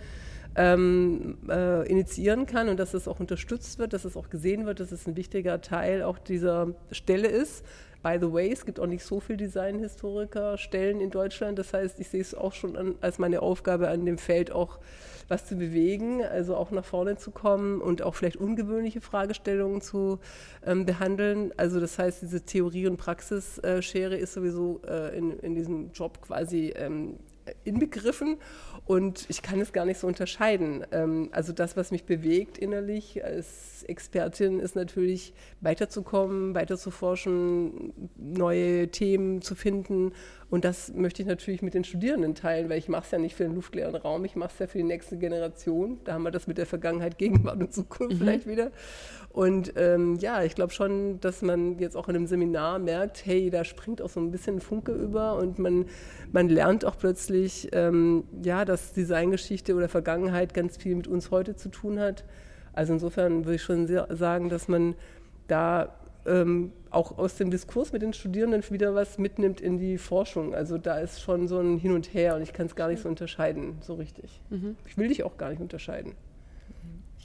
ähm, 0.55 1.37
äh, 1.47 1.87
initiieren 1.87 2.47
kann 2.47 2.67
und 2.67 2.79
dass 2.79 2.95
es 2.95 3.07
auch 3.07 3.19
unterstützt 3.19 3.77
wird, 3.77 3.93
dass 3.93 4.05
es 4.05 4.17
auch 4.17 4.31
gesehen 4.31 4.65
wird, 4.65 4.79
dass 4.79 4.91
es 4.91 5.05
ein 5.05 5.15
wichtiger 5.15 5.61
Teil 5.61 6.01
auch 6.01 6.17
dieser 6.17 6.69
Stelle 6.91 7.27
ist. 7.27 7.63
By 8.01 8.17
the 8.19 8.31
way, 8.31 8.49
es 8.51 8.65
gibt 8.65 8.79
auch 8.79 8.87
nicht 8.87 9.03
so 9.03 9.19
viele 9.19 9.37
Designhistoriker-Stellen 9.37 11.01
in 11.01 11.09
Deutschland. 11.09 11.59
Das 11.59 11.73
heißt, 11.73 11.99
ich 11.99 12.07
sehe 12.07 12.21
es 12.21 12.33
auch 12.33 12.53
schon 12.53 12.77
an, 12.77 12.95
als 13.01 13.19
meine 13.19 13.41
Aufgabe 13.41 13.89
an 13.89 14.05
dem 14.05 14.17
Feld 14.17 14.51
auch 14.51 14.79
was 15.27 15.45
zu 15.45 15.55
bewegen, 15.55 16.23
also 16.23 16.55
auch 16.55 16.71
nach 16.71 16.85
vorne 16.85 17.17
zu 17.17 17.31
kommen 17.31 17.81
und 17.81 18.01
auch 18.01 18.15
vielleicht 18.15 18.37
ungewöhnliche 18.37 19.01
Fragestellungen 19.01 19.81
zu 19.81 20.19
ähm, 20.65 20.85
behandeln. 20.85 21.53
Also 21.57 21.79
das 21.79 21.99
heißt, 21.99 22.21
diese 22.21 22.41
Theorie- 22.41 22.87
und 22.87 22.97
Praxisschere 22.97 24.15
ist 24.15 24.33
sowieso 24.33 24.81
äh, 24.87 25.17
in, 25.17 25.37
in 25.39 25.53
diesem 25.55 25.91
Job 25.91 26.21
quasi 26.21 26.73
ähm, 26.75 27.17
inbegriffen 27.63 28.37
und 28.85 29.25
ich 29.29 29.41
kann 29.41 29.59
es 29.61 29.73
gar 29.73 29.85
nicht 29.85 29.99
so 29.99 30.07
unterscheiden. 30.07 30.85
Ähm, 30.91 31.29
also 31.31 31.53
das, 31.53 31.77
was 31.77 31.91
mich 31.91 32.05
bewegt 32.05 32.57
innerlich 32.57 33.23
als 33.23 33.83
Expertin, 33.83 34.59
ist 34.59 34.75
natürlich 34.75 35.33
weiterzukommen, 35.61 36.55
weiter 36.55 36.77
zu 36.77 36.91
forschen, 36.91 37.93
neue 38.17 38.89
Themen 38.89 39.41
zu 39.41 39.55
finden. 39.55 40.13
Und 40.49 40.65
das 40.65 40.93
möchte 40.93 41.21
ich 41.21 41.27
natürlich 41.27 41.61
mit 41.61 41.75
den 41.75 41.83
Studierenden 41.83 42.33
teilen, 42.33 42.69
weil 42.69 42.79
ich 42.79 42.89
mache 42.89 43.03
es 43.05 43.11
ja 43.11 43.19
nicht 43.19 43.35
für 43.35 43.43
den 43.43 43.53
luftleeren 43.53 43.95
Raum, 43.95 44.25
ich 44.25 44.35
mache 44.35 44.49
es 44.53 44.59
ja 44.59 44.67
für 44.67 44.79
die 44.79 44.83
nächste 44.83 45.17
Generation. 45.17 45.99
Da 46.05 46.13
haben 46.13 46.23
wir 46.23 46.31
das 46.31 46.47
mit 46.47 46.57
der 46.57 46.65
Vergangenheit, 46.65 47.17
Gegenwart 47.19 47.59
und 47.59 47.71
Zukunft 47.71 48.15
mhm. 48.15 48.17
vielleicht 48.17 48.47
wieder. 48.47 48.71
Und 49.29 49.73
ähm, 49.75 50.15
ja, 50.15 50.43
ich 50.43 50.55
glaube 50.55 50.73
schon, 50.73 51.19
dass 51.19 51.43
man 51.43 51.77
jetzt 51.77 51.95
auch 51.95 52.09
in 52.09 52.15
einem 52.15 52.25
Seminar 52.25 52.79
merkt, 52.79 53.25
hey, 53.25 53.51
da 53.51 53.63
springt 53.63 54.01
auch 54.01 54.09
so 54.09 54.19
ein 54.19 54.31
bisschen 54.31 54.59
Funke 54.59 54.91
über 54.91 55.37
und 55.37 55.59
man, 55.59 55.85
man 56.31 56.49
lernt 56.49 56.83
auch 56.83 56.97
plötzlich, 56.97 57.69
ähm, 57.71 58.23
ja, 58.41 58.65
dass 58.65 58.93
Designgeschichte 58.93 59.75
oder 59.75 59.87
Vergangenheit 59.87 60.55
ganz 60.55 60.77
viel 60.77 60.95
mit 60.95 61.07
uns 61.07 61.29
heute 61.29 61.55
zu 61.55 61.69
tun 61.69 61.99
hat. 61.99 62.25
Also 62.73 62.93
insofern 62.93 63.45
würde 63.45 63.55
ich 63.55 63.61
schon 63.61 63.87
sagen, 63.87 64.49
dass 64.49 64.67
man 64.67 64.95
da 65.47 65.98
ähm, 66.25 66.71
auch 66.89 67.17
aus 67.17 67.35
dem 67.35 67.51
Diskurs 67.51 67.91
mit 67.93 68.01
den 68.01 68.13
Studierenden 68.13 68.63
wieder 68.69 68.95
was 68.95 69.17
mitnimmt 69.17 69.61
in 69.61 69.77
die 69.77 69.97
Forschung. 69.97 70.53
Also 70.53 70.77
da 70.77 70.99
ist 70.99 71.21
schon 71.21 71.47
so 71.47 71.59
ein 71.59 71.77
Hin 71.77 71.91
und 71.91 72.13
Her 72.13 72.35
und 72.35 72.41
ich 72.41 72.53
kann 72.53 72.65
es 72.65 72.75
gar 72.75 72.87
nicht 72.89 73.01
so 73.01 73.09
unterscheiden, 73.09 73.77
so 73.81 73.95
richtig. 73.95 74.41
Mhm. 74.49 74.75
Ich 74.85 74.97
will 74.97 75.07
dich 75.07 75.23
auch 75.23 75.37
gar 75.37 75.49
nicht 75.49 75.61
unterscheiden 75.61 76.13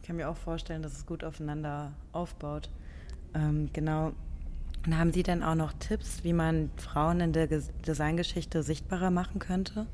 kann 0.05 0.17
mir 0.17 0.29
auch 0.29 0.37
vorstellen, 0.37 0.83
dass 0.83 0.93
es 0.93 1.07
gut 1.07 1.25
aufeinander 1.25 1.93
aufbaut. 2.13 2.69
Ähm, 3.35 3.71
genau. 3.73 4.13
Und 4.87 4.99
haben 4.99 5.13
Sie 5.13 5.23
denn 5.23 5.43
auch 5.43 5.55
noch 5.55 5.73
Tipps, 5.73 6.25
wie 6.25 6.35
man 6.35 6.71
Frauen 6.77 7.21
in 7.21 7.33
der 7.33 7.49
Designgeschichte 7.87 8.63
sichtbarer 8.63 9.11
machen 9.11 9.39
könnte? 9.39 9.87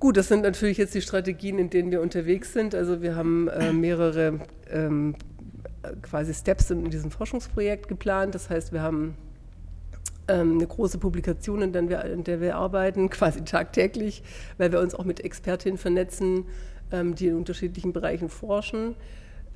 Gut, 0.00 0.16
das 0.16 0.28
sind 0.28 0.42
natürlich 0.42 0.78
jetzt 0.78 0.94
die 0.94 1.02
Strategien, 1.02 1.58
in 1.58 1.68
denen 1.68 1.90
wir 1.90 2.00
unterwegs 2.00 2.52
sind. 2.52 2.74
Also 2.74 3.02
wir 3.02 3.14
haben 3.14 3.48
äh, 3.48 3.72
mehrere 3.72 4.40
ähm, 4.70 5.16
quasi 6.02 6.34
Steps 6.34 6.70
in 6.70 6.90
diesem 6.90 7.10
Forschungsprojekt 7.10 7.88
geplant. 7.88 8.34
Das 8.34 8.50
heißt, 8.50 8.72
wir 8.72 8.82
haben 8.82 9.16
ähm, 10.28 10.54
eine 10.54 10.66
große 10.66 10.98
Publikation, 10.98 11.62
in 11.62 11.72
der, 11.72 12.40
wir, 12.40 12.56
arbeiten, 12.56 13.08
quasi 13.10 13.44
tagtäglich, 13.44 14.22
weil 14.58 14.70
wir 14.70 14.80
uns 14.80 14.94
auch 14.94 15.04
mit 15.04 15.20
Expertinnen 15.20 15.78
vernetzen, 15.78 16.44
ähm, 16.92 17.14
die 17.14 17.28
in 17.28 17.36
unterschiedlichen 17.36 17.92
Bereichen 17.92 18.28
forschen. 18.28 18.94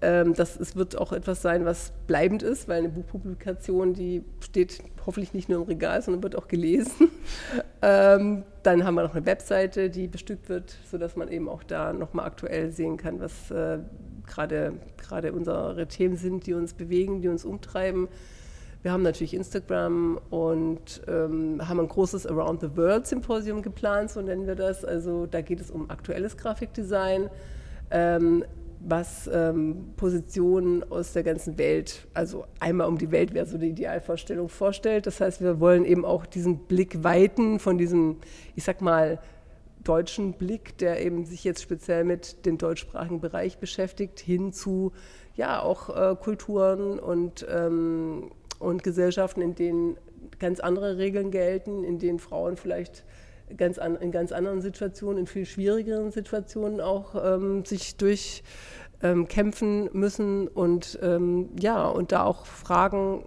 Ähm, 0.00 0.34
das 0.34 0.74
wird 0.74 0.96
auch 0.96 1.12
etwas 1.12 1.42
sein, 1.42 1.64
was 1.64 1.92
bleibend 2.06 2.42
ist, 2.42 2.66
weil 2.68 2.78
eine 2.78 2.88
Buchpublikation, 2.88 3.92
die 3.94 4.24
steht 4.40 4.82
hoffentlich 5.06 5.34
nicht 5.34 5.48
nur 5.48 5.60
im 5.60 5.66
Regal, 5.66 6.00
sondern 6.02 6.22
wird 6.22 6.36
auch 6.36 6.48
gelesen. 6.48 7.10
dann 7.80 8.44
haben 8.84 8.94
wir 8.94 9.02
noch 9.02 9.14
eine 9.14 9.26
Webseite, 9.26 9.90
die 9.90 10.06
bestückt 10.06 10.48
wird, 10.48 10.76
sodass 10.88 11.16
man 11.16 11.28
eben 11.28 11.48
auch 11.48 11.64
da 11.64 11.92
nochmal 11.92 12.26
aktuell 12.26 12.70
sehen 12.70 12.96
kann, 12.96 13.20
was 13.20 13.52
äh, 14.36 14.72
gerade 14.96 15.32
unsere 15.32 15.86
Themen 15.88 16.16
sind, 16.16 16.46
die 16.46 16.54
uns 16.54 16.74
bewegen, 16.74 17.20
die 17.20 17.28
uns 17.28 17.44
umtreiben. 17.44 18.08
Wir 18.82 18.90
haben 18.90 19.02
natürlich 19.02 19.34
Instagram 19.34 20.18
und 20.30 21.02
ähm, 21.06 21.60
haben 21.68 21.78
ein 21.78 21.88
großes 21.88 22.26
Around 22.26 22.62
the 22.62 22.76
World 22.76 23.06
Symposium 23.06 23.62
geplant, 23.62 24.10
so 24.10 24.20
nennen 24.20 24.46
wir 24.46 24.56
das. 24.56 24.84
Also 24.84 25.26
da 25.26 25.40
geht 25.40 25.60
es 25.60 25.70
um 25.70 25.88
aktuelles 25.88 26.36
Grafikdesign. 26.36 27.30
Ähm, 27.90 28.44
was 28.84 29.30
ähm, 29.32 29.92
Positionen 29.96 30.84
aus 30.90 31.12
der 31.12 31.22
ganzen 31.22 31.56
Welt, 31.58 32.06
also 32.14 32.46
einmal 32.58 32.88
um 32.88 32.98
die 32.98 33.10
Welt 33.10 33.32
wäre 33.32 33.46
so 33.46 33.58
die 33.58 33.68
Idealvorstellung 33.68 34.48
vorstellt. 34.48 35.06
Das 35.06 35.20
heißt, 35.20 35.40
wir 35.40 35.60
wollen 35.60 35.84
eben 35.84 36.04
auch 36.04 36.26
diesen 36.26 36.58
Blick 36.58 37.04
weiten 37.04 37.58
von 37.58 37.78
diesem, 37.78 38.16
ich 38.56 38.64
sag 38.64 38.80
mal, 38.80 39.20
deutschen 39.84 40.34
Blick, 40.34 40.78
der 40.78 41.04
eben 41.04 41.24
sich 41.24 41.44
jetzt 41.44 41.62
speziell 41.62 42.04
mit 42.04 42.46
dem 42.46 42.58
deutschsprachigen 42.58 43.20
Bereich 43.20 43.58
beschäftigt, 43.58 44.20
hin 44.20 44.52
zu 44.52 44.92
ja 45.34 45.60
auch 45.60 45.88
äh, 45.88 46.16
Kulturen 46.16 46.98
und, 46.98 47.46
ähm, 47.50 48.30
und 48.58 48.82
Gesellschaften, 48.82 49.40
in 49.40 49.54
denen 49.54 49.96
ganz 50.38 50.60
andere 50.60 50.98
Regeln 50.98 51.30
gelten, 51.30 51.84
in 51.84 51.98
denen 51.98 52.18
Frauen 52.18 52.56
vielleicht 52.56 53.04
ganz 53.56 53.78
an, 53.78 53.96
in 53.96 54.12
ganz 54.12 54.32
anderen 54.32 54.60
Situationen, 54.60 55.18
in 55.18 55.26
viel 55.26 55.46
schwierigeren 55.46 56.10
Situationen 56.10 56.80
auch 56.80 57.14
ähm, 57.14 57.64
sich 57.64 57.96
durchkämpfen 57.96 59.86
ähm, 59.86 59.90
müssen 59.92 60.48
und 60.48 60.98
ähm, 61.02 61.50
ja, 61.58 61.86
und 61.88 62.12
da 62.12 62.24
auch 62.24 62.46
fragen, 62.46 63.24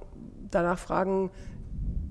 danach 0.52 0.80
fragen, 0.80 1.32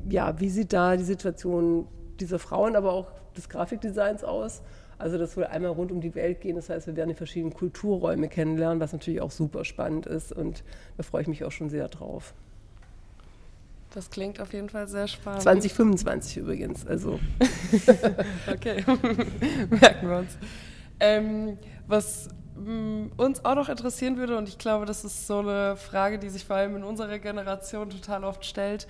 ja, 0.09 0.38
wie 0.38 0.50
sieht 0.50 0.72
da 0.72 0.96
die 0.96 1.04
Situation 1.04 1.87
dieser 2.20 2.38
Frauen, 2.38 2.76
aber 2.76 2.92
auch 2.92 3.11
des 3.37 3.49
Grafikdesigns 3.49 4.25
aus? 4.25 4.62
Also 4.99 5.18
das 5.18 5.35
soll 5.35 5.44
einmal 5.44 5.73
rund 5.73 5.92
um 5.92 6.01
die 6.01 6.14
Welt 6.14 6.40
gehen. 6.40 6.57
Das 6.57 6.70
heißt, 6.70 6.87
wir 6.87 6.97
werden 6.97 7.11
die 7.11 7.14
verschiedenen 7.14 7.53
Kulturräume 7.53 8.29
kennenlernen, 8.29 8.81
was 8.81 8.92
natürlich 8.92 9.20
auch 9.20 9.31
super 9.31 9.64
spannend 9.64 10.07
ist. 10.07 10.33
Und 10.33 10.62
da 10.97 11.03
freue 11.03 11.23
ich 11.23 11.29
mich 11.29 11.44
auch 11.44 11.53
schon 11.53 11.68
sehr 11.68 11.88
drauf. 11.88 12.35
Das 13.94 14.11
klingt 14.11 14.40
auf 14.40 14.53
jeden 14.53 14.68
Fall 14.68 14.88
sehr 14.88 15.07
spannend. 15.07 15.42
2025 15.42 16.38
übrigens, 16.38 16.85
also. 16.85 17.20
okay, 18.53 18.85
merken 19.70 20.09
wir 20.09 20.16
uns. 20.18 20.37
Ähm, 20.99 21.59
was 21.87 22.29
mm, 22.57 23.12
uns 23.16 23.44
auch 23.44 23.55
noch 23.55 23.68
interessieren 23.68 24.16
würde, 24.16 24.37
und 24.37 24.49
ich 24.49 24.59
glaube, 24.59 24.85
das 24.85 25.05
ist 25.05 25.29
so 25.29 25.38
eine 25.38 25.77
Frage, 25.77 26.18
die 26.18 26.29
sich 26.29 26.44
vor 26.44 26.57
allem 26.57 26.75
in 26.75 26.83
unserer 26.83 27.20
Generation 27.20 27.88
total 27.88 28.25
oft 28.25 28.44
stellt, 28.44 28.88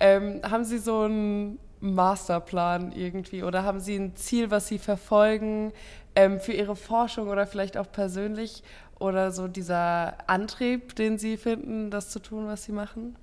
ähm, 0.00 0.40
haben 0.42 0.64
Sie 0.64 0.78
so 0.78 1.02
einen 1.02 1.58
Masterplan 1.80 2.92
irgendwie 2.92 3.42
oder 3.42 3.62
haben 3.62 3.80
Sie 3.80 3.96
ein 3.96 4.16
Ziel, 4.16 4.50
was 4.50 4.68
Sie 4.68 4.78
verfolgen 4.78 5.72
ähm, 6.14 6.40
für 6.40 6.52
Ihre 6.52 6.76
Forschung 6.76 7.28
oder 7.28 7.46
vielleicht 7.46 7.76
auch 7.76 7.90
persönlich 7.90 8.62
oder 8.98 9.30
so 9.30 9.48
dieser 9.48 10.14
Antrieb, 10.28 10.96
den 10.96 11.18
Sie 11.18 11.36
finden, 11.36 11.90
das 11.90 12.10
zu 12.10 12.18
tun, 12.18 12.46
was 12.46 12.64
Sie 12.64 12.72
machen? 12.72 13.16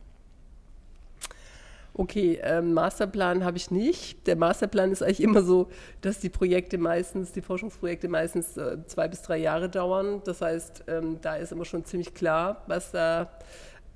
Okay, 1.95 2.39
ähm, 2.41 2.73
Masterplan 2.73 3.45
habe 3.45 3.57
ich 3.57 3.69
nicht. 3.69 4.25
Der 4.25 4.35
Masterplan 4.35 4.91
ist 4.91 5.03
eigentlich 5.03 5.21
immer 5.21 5.43
so, 5.43 5.69
dass 6.01 6.19
die 6.19 6.29
Projekte 6.29 6.79
meistens, 6.79 7.33
die 7.33 7.41
Forschungsprojekte 7.41 8.07
meistens 8.07 8.57
äh, 8.57 8.79
zwei 8.87 9.07
bis 9.07 9.21
drei 9.21 9.37
Jahre 9.37 9.69
dauern. 9.69 10.21
Das 10.25 10.41
heißt, 10.41 10.85
ähm, 10.87 11.19
da 11.21 11.35
ist 11.35 11.51
immer 11.51 11.65
schon 11.65 11.85
ziemlich 11.85 12.15
klar, 12.15 12.63
was 12.65 12.91
da, 12.91 13.29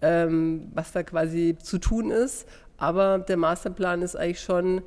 ähm, 0.03 0.71
was 0.75 0.91
da 0.91 1.01
quasi 1.01 1.57
zu 1.59 1.79
tun 1.79 2.11
ist. 2.11 2.47
Aber 2.77 3.19
der 3.19 3.37
Masterplan 3.37 4.01
ist 4.01 4.15
eigentlich 4.15 4.41
schon 4.41 4.81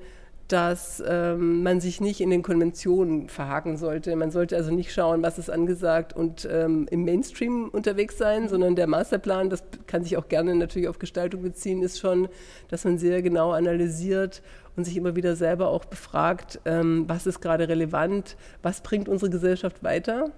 dass 0.50 1.02
ähm, 1.06 1.62
man 1.62 1.80
sich 1.80 2.00
nicht 2.00 2.20
in 2.20 2.30
den 2.30 2.42
Konventionen 2.42 3.28
verhaken 3.28 3.76
sollte. 3.76 4.14
Man 4.16 4.32
sollte 4.32 4.56
also 4.56 4.72
nicht 4.72 4.92
schauen, 4.92 5.22
was 5.22 5.38
ist 5.38 5.48
angesagt 5.48 6.12
und 6.12 6.48
ähm, 6.50 6.88
im 6.90 7.04
Mainstream 7.04 7.68
unterwegs 7.68 8.18
sein, 8.18 8.48
sondern 8.48 8.74
der 8.74 8.88
Masterplan, 8.88 9.48
das 9.48 9.62
kann 9.86 10.02
sich 10.02 10.16
auch 10.16 10.28
gerne 10.28 10.54
natürlich 10.56 10.88
auf 10.88 10.98
Gestaltung 10.98 11.42
beziehen, 11.42 11.82
ist 11.82 12.00
schon, 12.00 12.28
dass 12.68 12.84
man 12.84 12.98
sehr 12.98 13.22
genau 13.22 13.52
analysiert 13.52 14.42
und 14.76 14.84
sich 14.84 14.96
immer 14.96 15.14
wieder 15.14 15.36
selber 15.36 15.68
auch 15.68 15.84
befragt, 15.84 16.58
ähm, 16.64 17.04
was 17.06 17.26
ist 17.26 17.40
gerade 17.40 17.68
relevant, 17.68 18.36
was 18.62 18.80
bringt 18.80 19.08
unsere 19.08 19.30
Gesellschaft 19.30 19.84
weiter. 19.84 20.32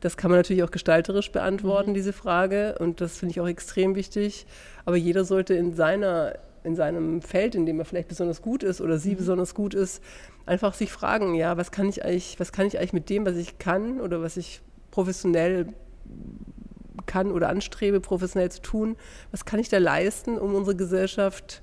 Das 0.00 0.16
kann 0.16 0.30
man 0.30 0.38
natürlich 0.38 0.62
auch 0.62 0.70
gestalterisch 0.70 1.30
beantworten, 1.30 1.90
mhm. 1.90 1.94
diese 1.94 2.12
Frage. 2.12 2.76
Und 2.78 3.00
das 3.00 3.18
finde 3.18 3.32
ich 3.32 3.40
auch 3.40 3.48
extrem 3.48 3.96
wichtig. 3.96 4.46
Aber 4.84 4.96
jeder 4.96 5.24
sollte 5.24 5.54
in 5.54 5.74
seiner 5.74 6.34
in 6.64 6.76
seinem 6.76 7.22
Feld, 7.22 7.54
in 7.54 7.66
dem 7.66 7.78
er 7.78 7.84
vielleicht 7.84 8.08
besonders 8.08 8.42
gut 8.42 8.62
ist 8.62 8.80
oder 8.80 8.98
sie 8.98 9.12
mhm. 9.12 9.18
besonders 9.18 9.54
gut 9.54 9.74
ist, 9.74 10.02
einfach 10.46 10.74
sich 10.74 10.92
fragen, 10.92 11.34
ja, 11.34 11.56
was 11.56 11.70
kann 11.70 11.88
ich 11.88 12.04
eigentlich, 12.04 12.38
was 12.40 12.52
kann 12.52 12.66
ich 12.66 12.78
eigentlich 12.78 12.92
mit 12.92 13.10
dem, 13.10 13.26
was 13.26 13.36
ich 13.36 13.58
kann 13.58 14.00
oder 14.00 14.22
was 14.22 14.36
ich 14.36 14.60
professionell 14.90 15.66
kann 17.06 17.32
oder 17.32 17.48
anstrebe, 17.48 18.00
professionell 18.00 18.50
zu 18.50 18.62
tun, 18.62 18.96
was 19.30 19.44
kann 19.44 19.60
ich 19.60 19.68
da 19.68 19.78
leisten, 19.78 20.38
um 20.38 20.54
unsere 20.54 20.76
Gesellschaft 20.76 21.62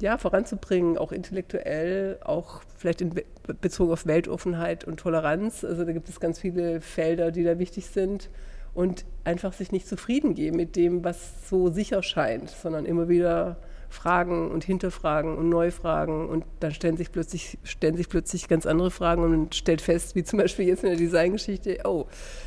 ja, 0.00 0.18
voranzubringen, 0.18 0.98
auch 0.98 1.12
intellektuell, 1.12 2.18
auch 2.24 2.62
vielleicht 2.76 3.00
in 3.02 3.14
Bezug 3.60 3.90
auf 3.90 4.06
Weltoffenheit 4.06 4.84
und 4.84 4.98
Toleranz. 4.98 5.64
Also 5.64 5.84
da 5.84 5.92
gibt 5.92 6.08
es 6.08 6.20
ganz 6.20 6.38
viele 6.38 6.80
Felder, 6.80 7.30
die 7.30 7.44
da 7.44 7.58
wichtig 7.58 7.86
sind. 7.86 8.30
Und 8.72 9.04
einfach 9.24 9.52
sich 9.52 9.72
nicht 9.72 9.88
zufrieden 9.88 10.34
geben 10.34 10.56
mit 10.56 10.76
dem, 10.76 11.02
was 11.02 11.48
so 11.48 11.70
sicher 11.70 12.02
scheint, 12.04 12.50
sondern 12.50 12.86
immer 12.86 13.08
wieder 13.08 13.56
fragen 13.90 14.50
und 14.50 14.64
hinterfragen 14.64 15.36
und 15.36 15.48
neu 15.48 15.70
fragen 15.70 16.28
und 16.28 16.44
dann 16.60 16.72
stellen 16.72 16.96
sich 16.96 17.10
plötzlich, 17.10 17.58
stellen 17.64 17.96
sich 17.96 18.08
plötzlich 18.08 18.48
ganz 18.48 18.64
andere 18.64 18.90
Fragen 18.90 19.22
und 19.22 19.30
man 19.30 19.52
stellt 19.52 19.82
fest, 19.82 20.14
wie 20.14 20.22
zum 20.22 20.38
Beispiel 20.38 20.66
jetzt 20.66 20.84
in 20.84 20.90
der 20.90 20.98
Designgeschichte, 20.98 21.80
oh, 21.84 22.06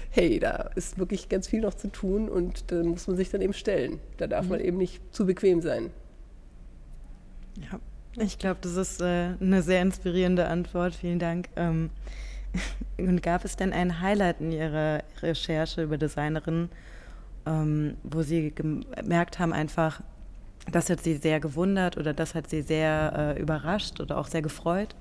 hey, 0.09 0.39
da 0.39 0.69
ist 0.75 0.97
wirklich 0.97 1.27
ganz 1.27 1.47
viel 1.47 1.61
noch 1.61 1.73
zu 1.73 1.89
tun 1.91 2.29
und 2.29 2.71
da 2.71 2.81
muss 2.83 3.07
man 3.07 3.17
sich 3.17 3.29
dann 3.29 3.41
eben 3.41 3.53
stellen. 3.53 3.99
Da 4.17 4.27
darf 4.27 4.45
mhm. 4.45 4.51
man 4.51 4.59
eben 4.61 4.77
nicht 4.77 5.01
zu 5.13 5.25
bequem 5.25 5.61
sein. 5.61 5.91
Ja, 7.59 7.79
ich 8.17 8.39
glaube, 8.39 8.59
das 8.61 8.75
ist 8.75 9.01
äh, 9.01 9.33
eine 9.39 9.61
sehr 9.61 9.81
inspirierende 9.81 10.47
Antwort. 10.47 10.95
Vielen 10.95 11.19
Dank. 11.19 11.49
Ähm, 11.55 11.89
und 12.97 13.21
gab 13.21 13.43
es 13.43 13.55
denn 13.55 13.73
ein 13.73 13.99
Highlight 13.99 14.39
in 14.39 14.51
Ihrer 14.51 15.03
Recherche 15.21 15.83
über 15.83 15.97
Designerinnen, 15.97 16.69
ähm, 17.45 17.97
wo 18.03 18.21
Sie 18.21 18.53
gemerkt 18.53 19.39
haben, 19.39 19.51
einfach, 19.51 20.01
das 20.71 20.89
hat 20.89 21.01
sie 21.01 21.15
sehr 21.15 21.39
gewundert 21.39 21.97
oder 21.97 22.13
das 22.13 22.35
hat 22.35 22.49
sie 22.49 22.61
sehr 22.61 23.35
äh, 23.37 23.41
überrascht 23.41 23.99
oder 23.99 24.17
auch 24.17 24.27
sehr 24.27 24.41
gefreut? 24.41 24.95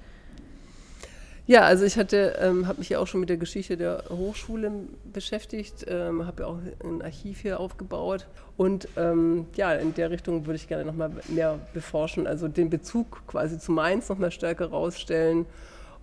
Ja, 1.45 1.63
also 1.63 1.85
ich 1.85 1.97
ähm, 1.97 2.69
habe 2.69 2.79
mich 2.79 2.89
ja 2.89 3.01
auch 3.01 3.07
schon 3.09 3.19
mit 3.19 3.29
der 3.29 3.37
Geschichte 3.37 3.77
der 3.77 4.05
Hochschule 4.11 4.71
beschäftigt, 5.13 5.85
ähm, 5.89 6.25
habe 6.25 6.43
ja 6.43 6.49
auch 6.49 6.59
ein 6.85 7.03
Archiv 7.03 7.41
hier 7.41 7.59
aufgebaut 7.59 8.29
und 8.57 8.87
ähm, 8.97 9.47
ja, 9.57 9.73
in 9.73 9.93
der 9.95 10.11
Richtung 10.11 10.47
würde 10.47 10.57
ich 10.57 10.69
gerne 10.69 10.85
nochmal 10.85 11.11
mehr 11.29 11.59
beforschen, 11.75 12.29
also 12.29 12.47
den 12.47 12.71
Bezug 12.71 13.27
quasi 13.27 13.59
zu 13.59 13.73
Mainz 13.73 14.09
nochmal 14.09 14.31
stärker 14.31 14.67
rausstellen 14.67 15.47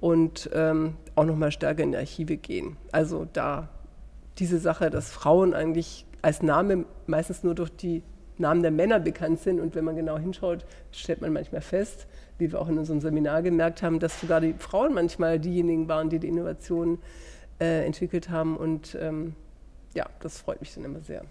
und 0.02 0.50
ähm, 0.54 0.96
auch 1.16 1.26
nochmal 1.26 1.54
stärker 1.54 1.84
in 1.84 1.94
die 1.94 1.98
Archive 1.98 2.36
gehen. 2.36 2.76
Also 2.92 3.26
da 3.32 3.70
diese 4.40 4.60
Sache, 4.60 4.90
dass 4.90 5.10
Frauen 5.10 5.54
eigentlich 5.54 6.06
als 6.22 6.42
Name 6.42 6.84
meistens 7.08 7.44
nur 7.44 7.56
durch 7.56 7.72
die 7.72 8.04
Namen 8.40 8.62
der 8.62 8.72
Männer 8.72 9.00
bekannt 9.00 9.40
sind. 9.40 9.60
Und 9.60 9.76
wenn 9.76 9.86
man 9.86 9.96
genau 9.96 10.18
hinschaut, 10.18 10.66
stellt 10.92 11.22
man 11.22 11.34
manchmal 11.34 11.62
fest, 11.62 12.08
wie 12.38 12.52
wir 12.52 12.60
auch 12.62 12.70
in 12.70 12.78
unserem 12.78 13.02
Seminar 13.02 13.42
gemerkt 13.42 13.84
haben, 13.84 14.00
dass 14.00 14.20
sogar 14.20 14.42
die 14.42 14.54
Frauen 14.54 14.94
manchmal 14.94 15.40
diejenigen 15.40 15.88
waren, 15.88 16.10
die 16.10 16.20
die 16.20 16.28
Innovation 16.28 17.00
äh, 17.60 17.86
entwickelt 17.86 18.30
haben. 18.30 18.58
Und 18.58 18.98
ähm, 19.00 19.36
ja, 19.94 20.06
das 20.22 20.40
freut 20.40 20.62
mich 20.62 20.74
dann 20.74 20.86
immer 20.86 21.02
sehr. 21.02 21.24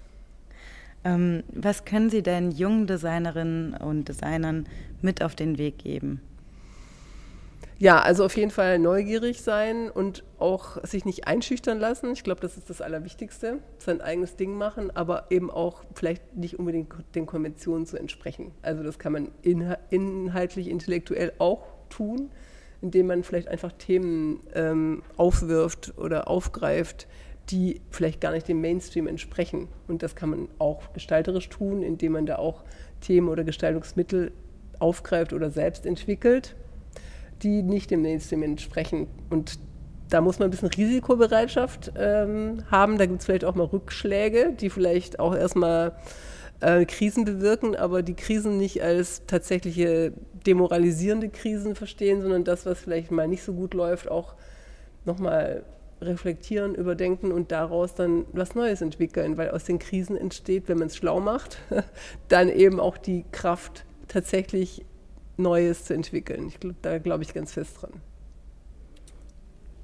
Ähm, 1.04 1.44
was 1.52 1.84
können 1.84 2.10
Sie 2.10 2.22
denn 2.22 2.50
jungen 2.50 2.86
Designerinnen 2.86 3.74
und 3.74 4.08
Designern 4.08 4.66
mit 5.00 5.22
auf 5.22 5.34
den 5.34 5.58
Weg 5.58 5.78
geben? 5.78 6.20
Ja, 7.80 8.00
also 8.00 8.24
auf 8.24 8.36
jeden 8.36 8.50
Fall 8.50 8.80
neugierig 8.80 9.40
sein 9.40 9.88
und 9.88 10.24
auch 10.40 10.84
sich 10.84 11.04
nicht 11.04 11.28
einschüchtern 11.28 11.78
lassen. 11.78 12.10
Ich 12.10 12.24
glaube, 12.24 12.40
das 12.40 12.56
ist 12.56 12.68
das 12.68 12.80
Allerwichtigste. 12.80 13.60
Sein 13.78 14.00
eigenes 14.00 14.34
Ding 14.34 14.54
machen, 14.54 14.90
aber 14.90 15.26
eben 15.30 15.48
auch 15.48 15.84
vielleicht 15.94 16.36
nicht 16.36 16.58
unbedingt 16.58 16.92
den 17.14 17.26
Konventionen 17.26 17.86
zu 17.86 17.96
entsprechen. 17.96 18.50
Also 18.62 18.82
das 18.82 18.98
kann 18.98 19.12
man 19.12 19.30
inhaltlich, 19.42 20.68
intellektuell 20.68 21.32
auch 21.38 21.68
tun, 21.88 22.32
indem 22.82 23.06
man 23.06 23.22
vielleicht 23.22 23.46
einfach 23.46 23.70
Themen 23.70 24.40
ähm, 24.54 25.04
aufwirft 25.16 25.96
oder 25.98 26.26
aufgreift, 26.26 27.06
die 27.50 27.80
vielleicht 27.90 28.20
gar 28.20 28.32
nicht 28.32 28.48
dem 28.48 28.60
Mainstream 28.60 29.06
entsprechen. 29.06 29.68
Und 29.86 30.02
das 30.02 30.16
kann 30.16 30.30
man 30.30 30.48
auch 30.58 30.92
gestalterisch 30.94 31.48
tun, 31.48 31.84
indem 31.84 32.12
man 32.12 32.26
da 32.26 32.36
auch 32.36 32.64
Themen 33.00 33.28
oder 33.28 33.44
Gestaltungsmittel 33.44 34.32
aufgreift 34.80 35.32
oder 35.32 35.50
selbst 35.50 35.86
entwickelt, 35.86 36.56
die 37.42 37.62
nicht 37.62 37.90
dem 37.90 38.02
Mainstream 38.02 38.42
entsprechen. 38.42 39.06
Und 39.30 39.58
da 40.10 40.20
muss 40.20 40.38
man 40.38 40.48
ein 40.48 40.50
bisschen 40.50 40.68
Risikobereitschaft 40.68 41.92
ähm, 41.96 42.64
haben. 42.70 42.98
Da 42.98 43.06
gibt 43.06 43.20
es 43.20 43.26
vielleicht 43.26 43.44
auch 43.44 43.54
mal 43.54 43.64
Rückschläge, 43.64 44.54
die 44.58 44.70
vielleicht 44.70 45.20
auch 45.20 45.34
erstmal 45.34 45.92
äh, 46.60 46.84
Krisen 46.86 47.24
bewirken, 47.24 47.76
aber 47.76 48.02
die 48.02 48.14
Krisen 48.14 48.56
nicht 48.56 48.82
als 48.82 49.26
tatsächliche 49.26 50.12
demoralisierende 50.46 51.28
Krisen 51.28 51.74
verstehen, 51.74 52.22
sondern 52.22 52.44
das, 52.44 52.66
was 52.66 52.80
vielleicht 52.80 53.10
mal 53.10 53.28
nicht 53.28 53.42
so 53.42 53.52
gut 53.52 53.74
läuft, 53.74 54.10
auch 54.10 54.34
nochmal 55.04 55.62
reflektieren, 56.00 56.74
überdenken 56.74 57.32
und 57.32 57.50
daraus 57.50 57.94
dann 57.94 58.24
was 58.32 58.54
Neues 58.54 58.80
entwickeln, 58.82 59.36
weil 59.36 59.50
aus 59.50 59.64
den 59.64 59.78
Krisen 59.78 60.16
entsteht, 60.16 60.68
wenn 60.68 60.78
man 60.78 60.86
es 60.88 60.96
schlau 60.96 61.20
macht, 61.20 61.58
dann 62.28 62.48
eben 62.48 62.78
auch 62.80 62.96
die 62.96 63.24
Kraft, 63.32 63.84
tatsächlich 64.06 64.84
Neues 65.38 65.84
zu 65.84 65.94
entwickeln. 65.94 66.48
Ich, 66.48 66.58
da 66.82 66.98
glaube 66.98 67.22
ich 67.22 67.32
ganz 67.32 67.52
fest 67.52 67.80
dran. 67.80 67.92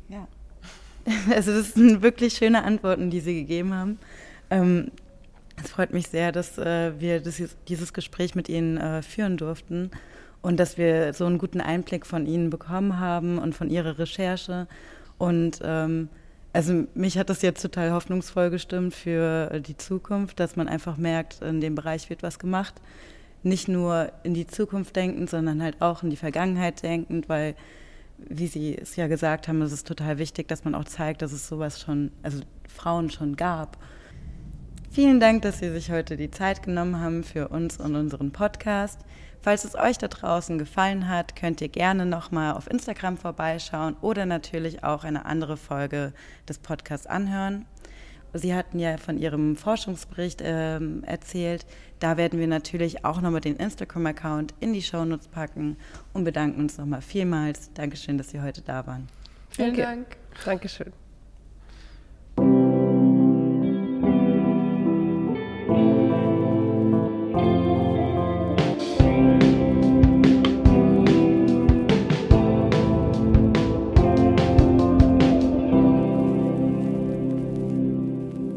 Ja, 0.09 0.29
also 1.35 1.53
das 1.53 1.75
sind 1.75 2.03
wirklich 2.03 2.35
schöne 2.35 2.65
Antworten, 2.65 3.11
die 3.11 3.21
Sie 3.21 3.35
gegeben 3.35 3.75
haben. 3.75 3.99
Ähm, 4.51 4.91
es 5.63 5.71
freut 5.71 5.93
mich 5.93 6.09
sehr, 6.09 6.33
dass 6.33 6.59
äh, 6.59 6.99
wir 7.01 7.21
das, 7.21 7.41
dieses 7.69 7.93
Gespräch 7.93 8.35
mit 8.35 8.49
Ihnen 8.49 8.77
äh, 8.77 9.03
führen 9.03 9.37
durften 9.37 9.91
und 10.43 10.59
dass 10.59 10.79
wir 10.79 11.13
so 11.15 11.25
einen 11.27 11.39
guten 11.39 11.61
Einblick 11.61 12.07
von 12.07 12.27
Ihnen 12.27 12.51
bekommen 12.51 12.99
haben 12.99 13.39
und 13.39 13.55
von 13.55 13.71
Ihrer 13.71 13.99
Recherche. 13.99 14.67
Und 15.17 15.61
ähm, 15.63 16.09
also 16.53 16.85
mich 16.95 17.19
hat 17.19 17.31
das 17.31 17.43
jetzt 17.43 17.63
total 17.63 17.93
hoffnungsvoll 17.93 18.51
gestimmt 18.51 18.95
für 18.95 19.61
die 19.61 19.77
Zukunft, 19.77 20.39
dass 20.41 20.57
man 20.57 20.69
einfach 20.69 20.97
merkt, 20.97 21.41
in 21.43 21.61
dem 21.61 21.75
Bereich 21.75 22.11
wird 22.11 22.23
was 22.23 22.39
gemacht. 22.39 22.75
Nicht 23.45 23.69
nur 23.69 24.11
in 24.25 24.35
die 24.35 24.47
Zukunft 24.47 24.97
denkend, 24.97 25.31
sondern 25.31 25.63
halt 25.63 25.81
auch 25.81 26.03
in 26.03 26.11
die 26.11 26.17
Vergangenheit 26.17 26.83
denkend, 26.83 27.29
weil, 27.29 27.55
wie 28.19 28.49
Sie 28.49 28.77
es 28.77 28.97
ja 28.97 29.07
gesagt 29.07 29.47
haben, 29.47 29.63
es 29.63 29.73
ist 29.73 29.87
total 29.87 30.19
wichtig, 30.19 30.49
dass 30.49 30.65
man 30.65 30.75
auch 30.75 30.85
zeigt, 30.85 31.23
dass 31.23 31.33
es 31.33 31.47
sowas 31.47 31.81
schon, 31.81 32.11
also 32.23 32.41
Frauen 32.67 33.11
schon 33.11 33.37
gab. 33.37 33.79
Vielen 34.91 35.21
Dank, 35.21 35.43
dass 35.43 35.59
Sie 35.59 35.71
sich 35.71 35.91
heute 35.91 36.17
die 36.17 36.31
Zeit 36.31 36.63
genommen 36.63 37.01
haben 37.01 37.23
für 37.23 37.49
uns 37.49 37.79
und 37.79 37.95
unseren 37.95 38.33
Podcast. 38.33 39.01
Falls 39.45 39.65
es 39.65 39.75
euch 39.75 39.99
da 39.99 40.09
draußen 40.09 40.57
gefallen 40.57 41.07
hat, 41.07 41.37
könnt 41.37 41.61
ihr 41.61 41.69
gerne 41.69 42.07
nochmal 42.07 42.55
auf 42.55 42.71
Instagram 42.71 43.19
vorbeischauen 43.19 43.95
oder 44.01 44.25
natürlich 44.25 44.85
auch 44.85 45.05
eine 45.05 45.27
andere 45.27 45.59
Folge 45.59 46.15
des 46.49 46.59
Podcasts 46.59 47.07
anhören. 47.07 47.67
Sie 48.35 48.55
hatten 48.55 48.79
ja 48.79 48.97
von 48.97 49.17
Ihrem 49.17 49.57
Forschungsbericht 49.57 50.41
ähm, 50.43 51.05
erzählt. 51.05 51.67
Da 52.01 52.17
werden 52.17 52.41
wir 52.41 52.49
natürlich 52.49 53.05
auch 53.05 53.21
nochmal 53.21 53.41
den 53.41 53.57
Instagram-Account 53.57 54.55
in 54.61 54.73
die 54.73 54.83
Shownotes 54.83 55.29
packen 55.29 55.77
und 56.13 56.25
bedanken 56.25 56.61
uns 56.61 56.77
nochmal 56.77 57.01
vielmals. 57.01 57.73
Dankeschön, 57.75 58.19
dass 58.19 58.31
Sie 58.31 58.41
heute 58.41 58.61
da 58.61 58.87
waren. 58.87 59.07
Vielen 59.51 59.77
Danke. 59.77 59.83
Dank. 59.83 60.07
Dankeschön. 60.45 61.04